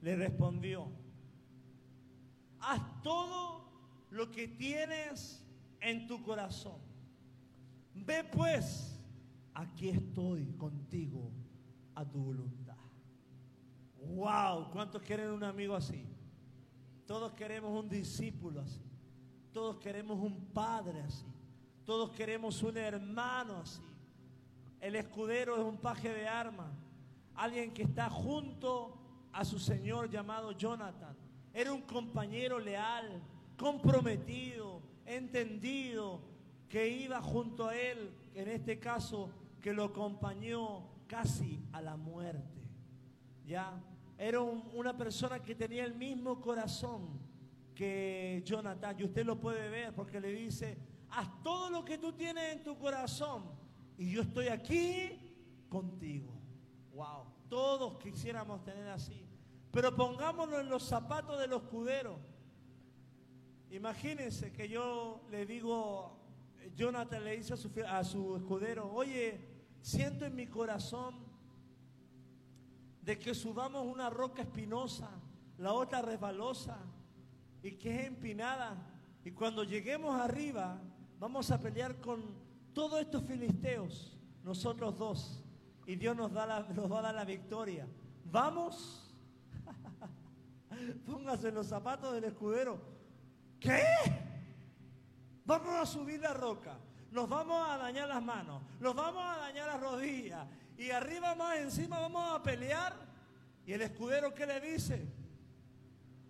[0.00, 0.90] le respondió,
[2.62, 3.64] haz todo
[4.10, 5.44] lo que tienes
[5.80, 6.80] en tu corazón.
[7.94, 8.98] Ve pues,
[9.54, 11.30] aquí estoy contigo
[11.94, 12.76] a tu voluntad.
[13.98, 16.06] Wow, ¿cuántos quieren un amigo así?
[17.06, 18.80] Todos queremos un discípulo así.
[19.52, 21.26] Todos queremos un padre así.
[21.84, 23.82] Todos queremos un hermano así.
[24.80, 26.72] El escudero es un paje de arma.
[27.34, 28.98] Alguien que está junto
[29.32, 31.16] a su Señor llamado Jonathan.
[31.54, 33.22] Era un compañero leal,
[33.56, 36.20] comprometido, entendido,
[36.68, 39.30] que iba junto a él, en este caso,
[39.60, 42.62] que lo acompañó casi a la muerte.
[43.46, 43.78] ¿Ya?
[44.16, 47.20] Era una persona que tenía el mismo corazón
[47.74, 48.96] que Jonathan.
[48.98, 50.78] Y usted lo puede ver porque le dice,
[51.10, 53.44] haz todo lo que tú tienes en tu corazón
[53.98, 55.18] y yo estoy aquí
[55.68, 56.32] contigo.
[56.94, 59.21] Wow, todos quisiéramos tener así.
[59.72, 62.18] Pero pongámonos en los zapatos del escudero.
[63.70, 66.18] Imagínense que yo le digo,
[66.76, 69.40] Jonathan le dice a su, a su escudero, oye,
[69.80, 71.24] siento en mi corazón
[73.00, 75.08] de que subamos una roca espinosa,
[75.56, 76.78] la otra resbalosa
[77.62, 78.76] y que es empinada.
[79.24, 80.82] Y cuando lleguemos arriba,
[81.18, 82.22] vamos a pelear con
[82.74, 85.42] todos estos filisteos, nosotros dos.
[85.86, 87.88] Y Dios nos, da la, nos va a dar la victoria.
[88.26, 89.01] Vamos.
[91.06, 92.80] Póngase los zapatos del escudero.
[93.60, 93.82] ¿Qué?
[95.44, 96.78] Vamos a subir la roca.
[97.10, 98.62] Nos vamos a dañar las manos.
[98.80, 100.46] Nos vamos a dañar las rodillas.
[100.78, 102.94] Y arriba más encima vamos a pelear.
[103.66, 105.06] ¿Y el escudero qué le dice?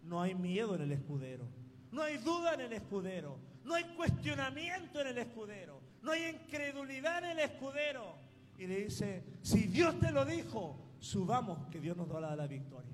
[0.03, 1.46] No hay miedo en el escudero.
[1.90, 3.38] No hay duda en el escudero.
[3.64, 5.80] No hay cuestionamiento en el escudero.
[6.03, 8.16] No hay incredulidad en el escudero.
[8.59, 12.92] Y le dice, si Dios te lo dijo, subamos que Dios nos da la victoria.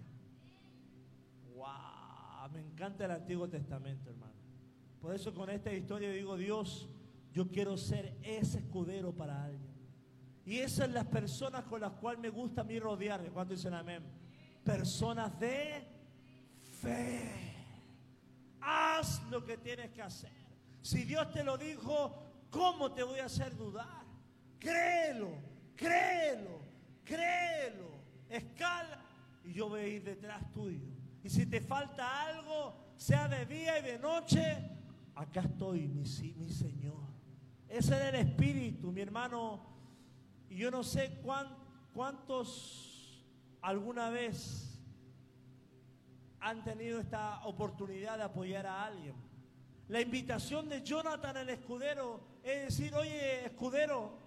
[2.52, 4.32] Me encanta el Antiguo Testamento, hermano.
[5.00, 6.88] Por eso con esta historia digo, Dios,
[7.32, 9.68] yo quiero ser ese escudero para alguien.
[10.44, 13.28] Y esas son las personas con las cuales me gusta a mí rodearme.
[13.30, 14.02] cuando dicen amén?
[14.64, 15.86] Personas de
[16.80, 17.54] fe.
[18.60, 20.32] Haz lo que tienes que hacer.
[20.80, 24.04] Si Dios te lo dijo, ¿cómo te voy a hacer dudar?
[24.58, 25.30] Créelo,
[25.76, 26.60] créelo,
[27.04, 27.88] créelo.
[28.28, 29.04] Escala
[29.44, 30.97] y yo voy a ir detrás tuyo.
[31.22, 34.70] Y si te falta algo, sea de día y de noche,
[35.14, 36.04] acá estoy, mi,
[36.36, 37.08] mi Señor.
[37.68, 39.60] Ese es el Espíritu, mi hermano.
[40.48, 41.20] Y yo no sé
[41.92, 43.24] cuántos
[43.60, 44.68] alguna vez
[46.40, 49.14] han tenido esta oportunidad de apoyar a alguien.
[49.88, 54.18] La invitación de Jonathan el escudero es decir, oye, escudero,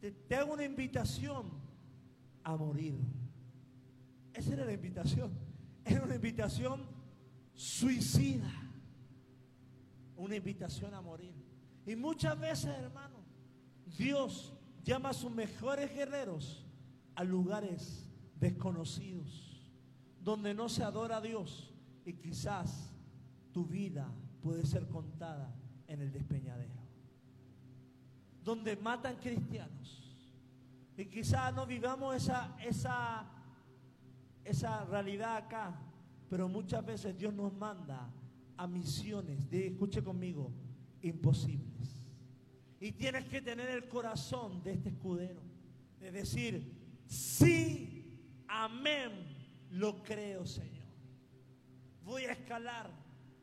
[0.00, 1.50] te, hago una invitación
[2.42, 2.98] a morir.
[4.34, 5.32] Esa era la invitación.
[5.84, 6.86] Era una invitación
[7.54, 8.50] suicida.
[10.16, 11.34] Una invitación a morir.
[11.86, 13.16] Y muchas veces, hermano,
[13.98, 14.52] Dios
[14.84, 16.64] llama a sus mejores guerreros
[17.14, 18.08] a lugares
[18.38, 19.70] desconocidos,
[20.20, 21.72] donde no se adora a Dios
[22.04, 22.92] y quizás
[23.52, 24.08] tu vida
[24.40, 25.54] puede ser contada
[25.86, 26.74] en el despeñadero,
[28.42, 29.98] donde matan cristianos.
[30.96, 33.24] Y quizás no vivamos esa, esa,
[34.44, 35.80] esa realidad acá,
[36.28, 38.10] pero muchas veces Dios nos manda
[38.56, 40.52] a misiones de, escuche conmigo,
[41.02, 42.06] imposibles.
[42.80, 45.40] Y tienes que tener el corazón de este escudero,
[46.00, 46.72] de decir,
[47.06, 48.18] sí,
[48.48, 49.10] amén,
[49.70, 50.86] lo creo, Señor.
[52.04, 52.90] Voy a escalar.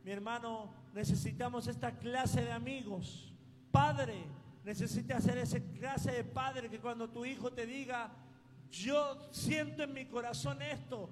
[0.04, 3.34] Mi hermano, necesitamos esta clase de amigos.
[3.72, 4.26] Padre,
[4.64, 8.12] necesitas ser esa clase de padre que cuando tu hijo te diga,
[8.72, 11.10] yo siento en mi corazón esto,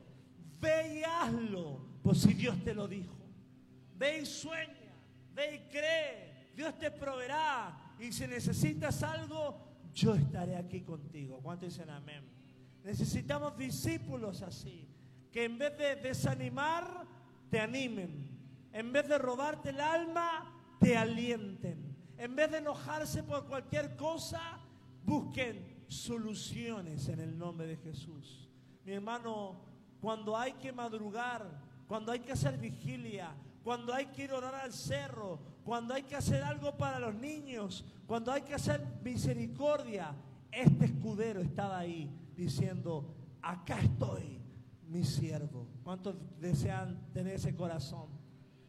[0.60, 3.16] ve y hazlo, pues si Dios te lo dijo.
[3.96, 4.94] ve y sueña,
[5.34, 7.96] ve y cree, Dios te proveerá.
[8.00, 9.58] Y si necesitas algo,
[9.94, 11.40] yo estaré aquí contigo.
[11.42, 12.24] ¿Cuántos dicen amén?
[12.84, 14.88] Necesitamos discípulos así,
[15.32, 17.06] que en vez de desanimar,
[17.50, 18.38] te animen.
[18.72, 21.96] En vez de robarte el alma, te alienten.
[22.18, 24.60] En vez de enojarse por cualquier cosa,
[25.04, 28.50] busquen soluciones en el nombre de Jesús.
[28.86, 29.62] Mi hermano,
[30.00, 33.34] cuando hay que madrugar, cuando hay que hacer vigilia,
[33.64, 37.16] cuando hay que ir a orar al cerro, cuando hay que hacer algo para los
[37.16, 40.16] niños, cuando hay que hacer misericordia,
[40.52, 44.42] este escudero estaba ahí diciendo, acá estoy,
[44.88, 45.68] mi siervo.
[45.84, 48.08] ¿Cuántos desean tener ese corazón?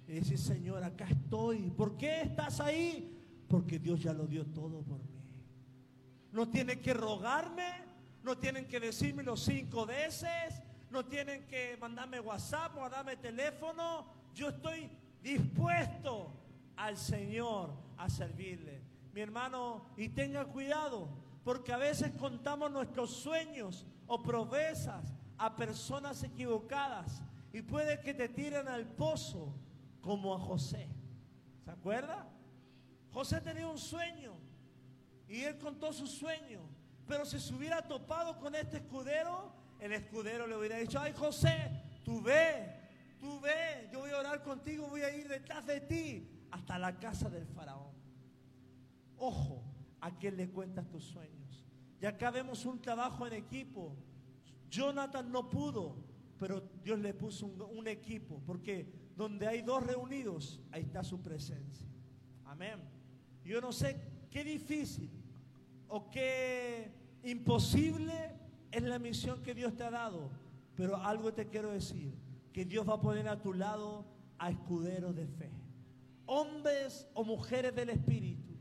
[0.07, 1.71] Y decir, Señor, acá estoy.
[1.71, 3.17] ¿Por qué estás ahí?
[3.47, 5.18] Porque Dios ya lo dio todo por mí.
[6.39, 7.69] No tienen que rogarme,
[8.23, 14.07] no tienen que decírmelo cinco veces, no tienen que mandarme WhatsApp o darme teléfono.
[14.37, 14.89] Yo estoy
[15.21, 16.33] dispuesto
[16.77, 18.81] al Señor a servirle.
[19.13, 21.09] Mi hermano, y tenga cuidado,
[21.43, 27.21] porque a veces contamos nuestros sueños o promesas a personas equivocadas
[27.53, 29.53] y puede que te tiren al pozo
[30.01, 30.87] como a José.
[31.65, 32.29] ¿Se acuerda?
[33.13, 34.47] José tenía un sueño
[35.29, 36.61] y él contó su sueño,
[37.07, 41.71] pero si se hubiera topado con este escudero, el escudero le hubiera dicho, ay José,
[42.05, 42.75] tú ve,
[43.21, 46.99] tú ve, yo voy a orar contigo, voy a ir detrás de ti hasta la
[46.99, 47.93] casa del faraón.
[49.19, 49.63] Ojo
[50.01, 51.65] a quien le cuentas tus sueños.
[52.01, 53.97] Y acá vemos un trabajo en equipo.
[54.71, 56.05] Jonathan no pudo,
[56.39, 61.21] pero Dios le puso un, un equipo, porque donde hay dos reunidos, ahí está su
[61.21, 61.87] presencia.
[62.45, 62.81] Amén.
[63.45, 64.01] Yo no sé
[64.31, 65.18] qué difícil
[65.89, 66.91] o qué
[67.23, 68.35] imposible
[68.71, 70.31] es la misión que Dios te ha dado,
[70.75, 72.15] pero algo te quiero decir,
[72.53, 74.05] que Dios va a poner a tu lado
[74.39, 75.51] a escuderos de fe,
[76.27, 78.55] hombres o mujeres del Espíritu,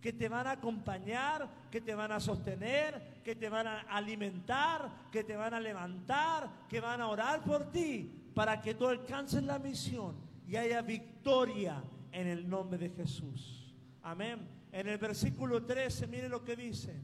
[0.00, 5.08] que te van a acompañar, que te van a sostener, que te van a alimentar,
[5.10, 9.42] que te van a levantar, que van a orar por ti, para que tú alcances
[9.42, 10.16] la misión
[10.46, 11.82] y haya victoria
[12.12, 13.74] en el nombre de Jesús.
[14.02, 14.53] Amén.
[14.74, 17.00] En el versículo 13, mire lo que dice.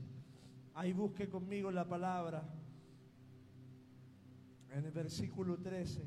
[0.74, 2.42] Ahí busque conmigo la palabra.
[4.70, 6.04] En el versículo 13.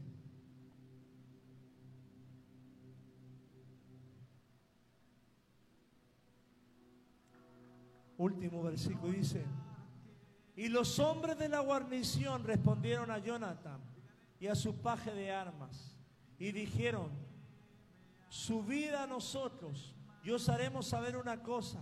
[8.17, 9.45] Último versículo dice,
[10.57, 13.79] y los hombres de la guarnición respondieron a Jonathan
[14.37, 15.97] y a su paje de armas
[16.37, 17.09] y dijeron,
[18.27, 21.79] subid a nosotros y os haremos saber una cosa.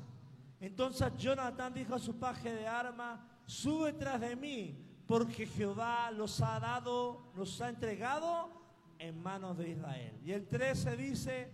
[0.60, 4.78] Entonces Jonathan dijo a su paje de armas, sube tras de mí,
[5.08, 8.50] porque Jehová los ha dado, los ha entregado
[8.98, 10.20] en manos de Israel.
[10.24, 11.52] Y el 13 dice,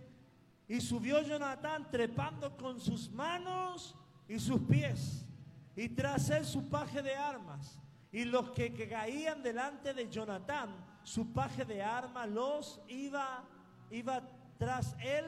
[0.68, 3.96] y subió Jonathan trepando con sus manos
[4.28, 5.26] y sus pies,
[5.74, 7.80] y tras él su paje de armas.
[8.10, 10.70] Y los que, caían delante de Jonatán,
[11.02, 13.44] su paje de armas los iba,
[13.90, 14.22] iba
[14.58, 15.24] tras él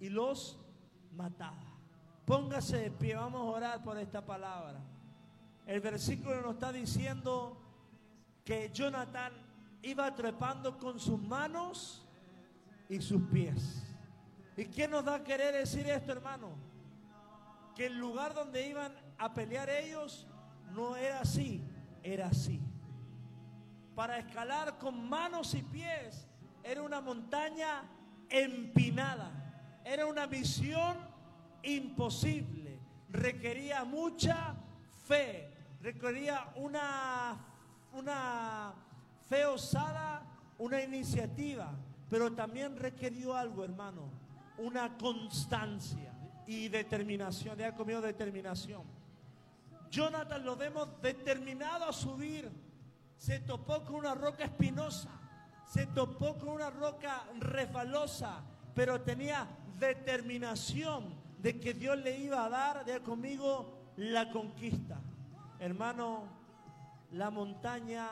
[0.00, 0.58] y los
[1.18, 1.58] mataba.
[2.24, 4.80] Póngase de pie, vamos a orar por esta palabra.
[5.66, 7.60] El versículo nos está diciendo
[8.44, 9.32] que Jonathan
[9.82, 12.06] iba trepando con sus manos
[12.88, 13.82] y sus pies.
[14.56, 16.50] ¿Y qué nos da a querer decir esto, hermano?
[17.74, 20.26] Que el lugar donde iban a pelear ellos
[20.74, 21.62] no era así,
[22.02, 22.60] era así.
[23.94, 26.28] Para escalar con manos y pies
[26.62, 27.82] era una montaña
[28.28, 31.07] empinada, era una misión
[31.62, 32.78] imposible,
[33.10, 34.54] requería mucha
[35.06, 35.50] fe,
[35.80, 37.36] requería una,
[37.92, 38.74] una
[39.28, 40.22] fe osada,
[40.58, 41.72] una iniciativa,
[42.10, 44.10] pero también requirió algo, hermano,
[44.58, 46.12] una constancia
[46.46, 47.56] y determinación.
[47.58, 48.82] Ya comido determinación.
[49.90, 52.50] Jonathan lo vemos determinado a subir.
[53.16, 55.10] Se topó con una roca espinosa,
[55.66, 58.42] se topó con una roca resbalosa,
[58.74, 59.46] pero tenía
[59.78, 65.00] determinación de que Dios le iba a dar, de conmigo, la conquista.
[65.58, 66.24] Hermano,
[67.12, 68.08] la montaña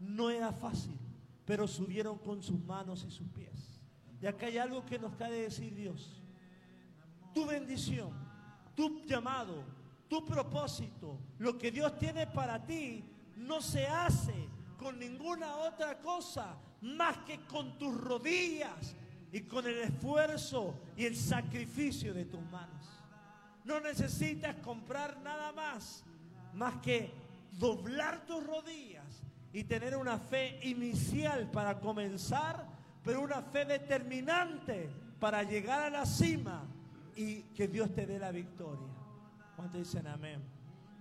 [0.00, 0.96] no era fácil,
[1.44, 3.80] pero subieron con sus manos y sus pies.
[4.20, 6.20] Y acá hay algo que nos cabe decir Dios.
[7.32, 8.10] Tu bendición,
[8.74, 9.62] tu llamado,
[10.08, 13.04] tu propósito, lo que Dios tiene para ti,
[13.36, 14.48] no se hace
[14.78, 18.94] con ninguna otra cosa más que con tus rodillas
[19.32, 22.86] y con el esfuerzo y el sacrificio de tus manos.
[23.64, 26.04] No necesitas comprar nada más,
[26.54, 27.12] más que
[27.58, 29.22] doblar tus rodillas
[29.52, 32.66] y tener una fe inicial para comenzar,
[33.04, 34.88] pero una fe determinante
[35.20, 36.64] para llegar a la cima
[37.16, 38.86] y que Dios te dé la victoria.
[39.56, 40.40] ¿Cuántos dicen amén?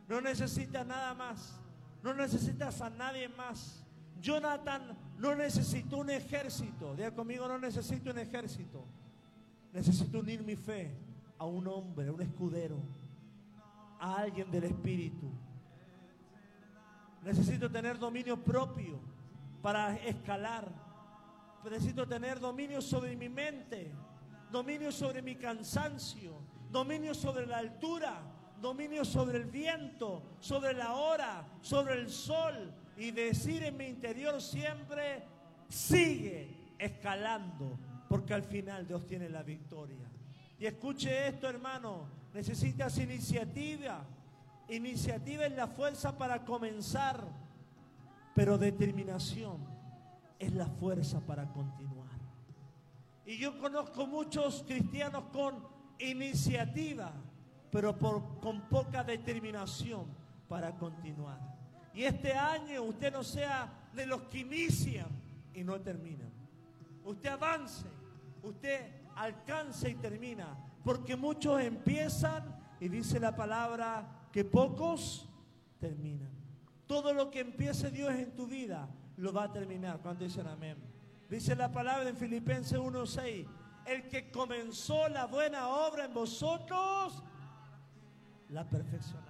[0.07, 1.59] No necesitas nada más.
[2.03, 3.83] No necesitas a nadie más.
[4.21, 6.95] Jonathan no necesitó un ejército.
[6.95, 8.85] Diga conmigo, no necesito un ejército.
[9.73, 10.95] Necesito unir mi fe
[11.37, 12.77] a un hombre, a un escudero,
[13.99, 15.29] a alguien del Espíritu.
[17.23, 18.99] Necesito tener dominio propio
[19.61, 20.67] para escalar.
[21.63, 23.91] Necesito tener dominio sobre mi mente,
[24.51, 26.39] dominio sobre mi cansancio,
[26.71, 28.21] dominio sobre la altura,
[28.61, 34.41] dominio sobre el viento, sobre la hora, sobre el sol y decir en mi interior
[34.41, 35.23] siempre,
[35.69, 37.77] sigue escalando,
[38.09, 40.09] porque al final Dios tiene la victoria.
[40.59, 44.03] Y escuche esto, hermano, necesitas iniciativa.
[44.69, 47.23] Iniciativa es la fuerza para comenzar,
[48.33, 49.57] pero determinación
[50.39, 52.07] es la fuerza para continuar.
[53.25, 55.55] Y yo conozco muchos cristianos con
[55.99, 57.11] iniciativa,
[57.71, 60.05] pero con poca determinación
[60.47, 61.56] para continuar.
[61.97, 65.07] Y este año usted no sea de los que inician
[65.51, 66.29] y no terminan.
[67.03, 67.87] Usted avance,
[68.43, 75.27] usted alcance y termina, porque muchos empiezan y dice la palabra que pocos
[75.79, 76.29] terminan.
[76.85, 79.99] Todo lo que empiece Dios en tu vida lo va a terminar.
[79.99, 80.77] Cuando dicen amén.
[81.27, 83.47] Dice la palabra en Filipenses 1:6,
[83.87, 87.23] el que comenzó la buena obra en vosotros
[88.49, 89.26] la perfeccionará.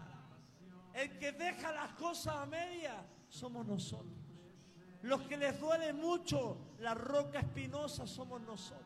[0.98, 4.18] El que deja las cosas a media somos nosotros.
[5.04, 8.82] Los que les duele mucho la roca espinosa somos nosotros.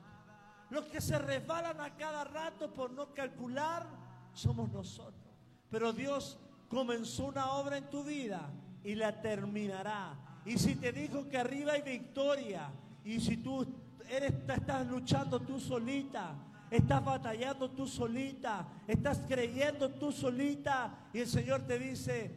[0.71, 3.87] Los que se resbalan a cada rato por no calcular
[4.33, 5.23] somos nosotros.
[5.69, 6.37] Pero Dios
[6.67, 8.51] comenzó una obra en tu vida
[8.83, 10.41] y la terminará.
[10.45, 12.71] Y si te dijo que arriba hay victoria,
[13.05, 13.65] y si tú
[14.09, 16.35] eres, estás luchando tú solita,
[16.71, 22.33] Estás batallando tú solita, estás creyendo tú solita y el Señor te dice,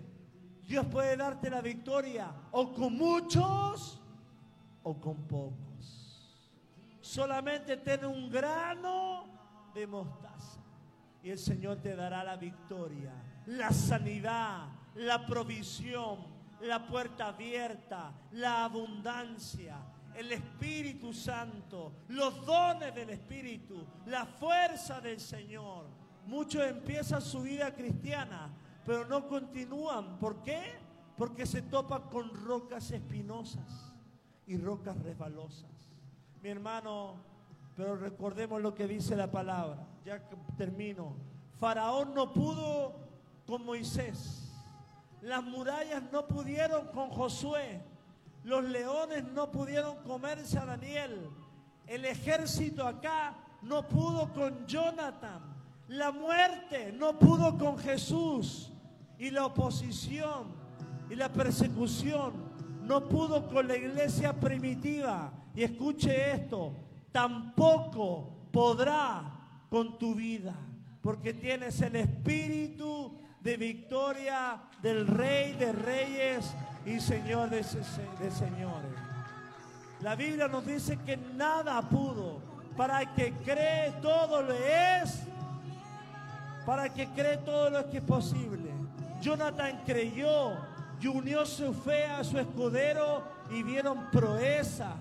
[0.66, 4.03] Dios puede darte la victoria o con muchos
[4.82, 6.51] o con pocos.
[7.01, 9.26] Solamente ten un grano
[9.72, 10.59] de mostaza
[11.22, 13.12] y el Señor te dará la victoria,
[13.47, 14.66] la sanidad,
[14.97, 16.26] la provisión,
[16.61, 19.76] la puerta abierta, la abundancia
[20.16, 25.86] el Espíritu Santo, los dones del Espíritu, la fuerza del Señor.
[26.26, 28.50] Muchos empiezan su vida cristiana,
[28.86, 30.18] pero no continúan.
[30.18, 30.62] ¿Por qué?
[31.16, 33.94] Porque se topan con rocas espinosas
[34.46, 35.70] y rocas resbalosas.
[36.42, 37.14] Mi hermano,
[37.76, 39.86] pero recordemos lo que dice la palabra.
[40.04, 40.22] Ya
[40.56, 41.16] termino.
[41.58, 42.94] Faraón no pudo
[43.46, 44.52] con Moisés.
[45.22, 47.80] Las murallas no pudieron con Josué.
[48.45, 51.30] Los leones no pudieron comerse a Daniel.
[51.86, 55.40] El ejército acá no pudo con Jonathan.
[55.88, 58.70] La muerte no pudo con Jesús.
[59.18, 60.49] Y la oposición
[61.09, 62.32] y la persecución
[62.82, 65.32] no pudo con la iglesia primitiva.
[65.55, 66.74] Y escuche esto,
[67.12, 69.22] tampoco podrá
[69.70, 70.55] con tu vida,
[71.01, 76.55] porque tienes el espíritu de victoria del Rey de Reyes
[76.87, 78.93] y Señor de, señores.
[80.01, 82.41] La Biblia nos dice que nada pudo.
[82.76, 85.22] Para el que cree todo lo es.
[86.67, 88.71] Para el que cree todo lo que es posible.
[89.21, 90.57] Jonathan creyó
[91.00, 94.95] y unió su fe a su escudero y vieron proezas,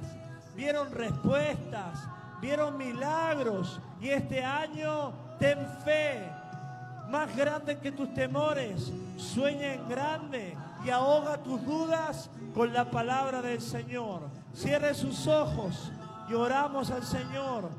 [0.56, 1.99] vieron respuestas,
[2.41, 3.80] vieron milagros.
[4.02, 6.30] Y este año ten fe,
[7.10, 8.91] más grande que tus temores.
[9.18, 14.22] Sueña en grande y ahoga tus dudas con la palabra del Señor.
[14.53, 15.91] Cierre sus ojos
[16.30, 17.69] y oramos al Señor.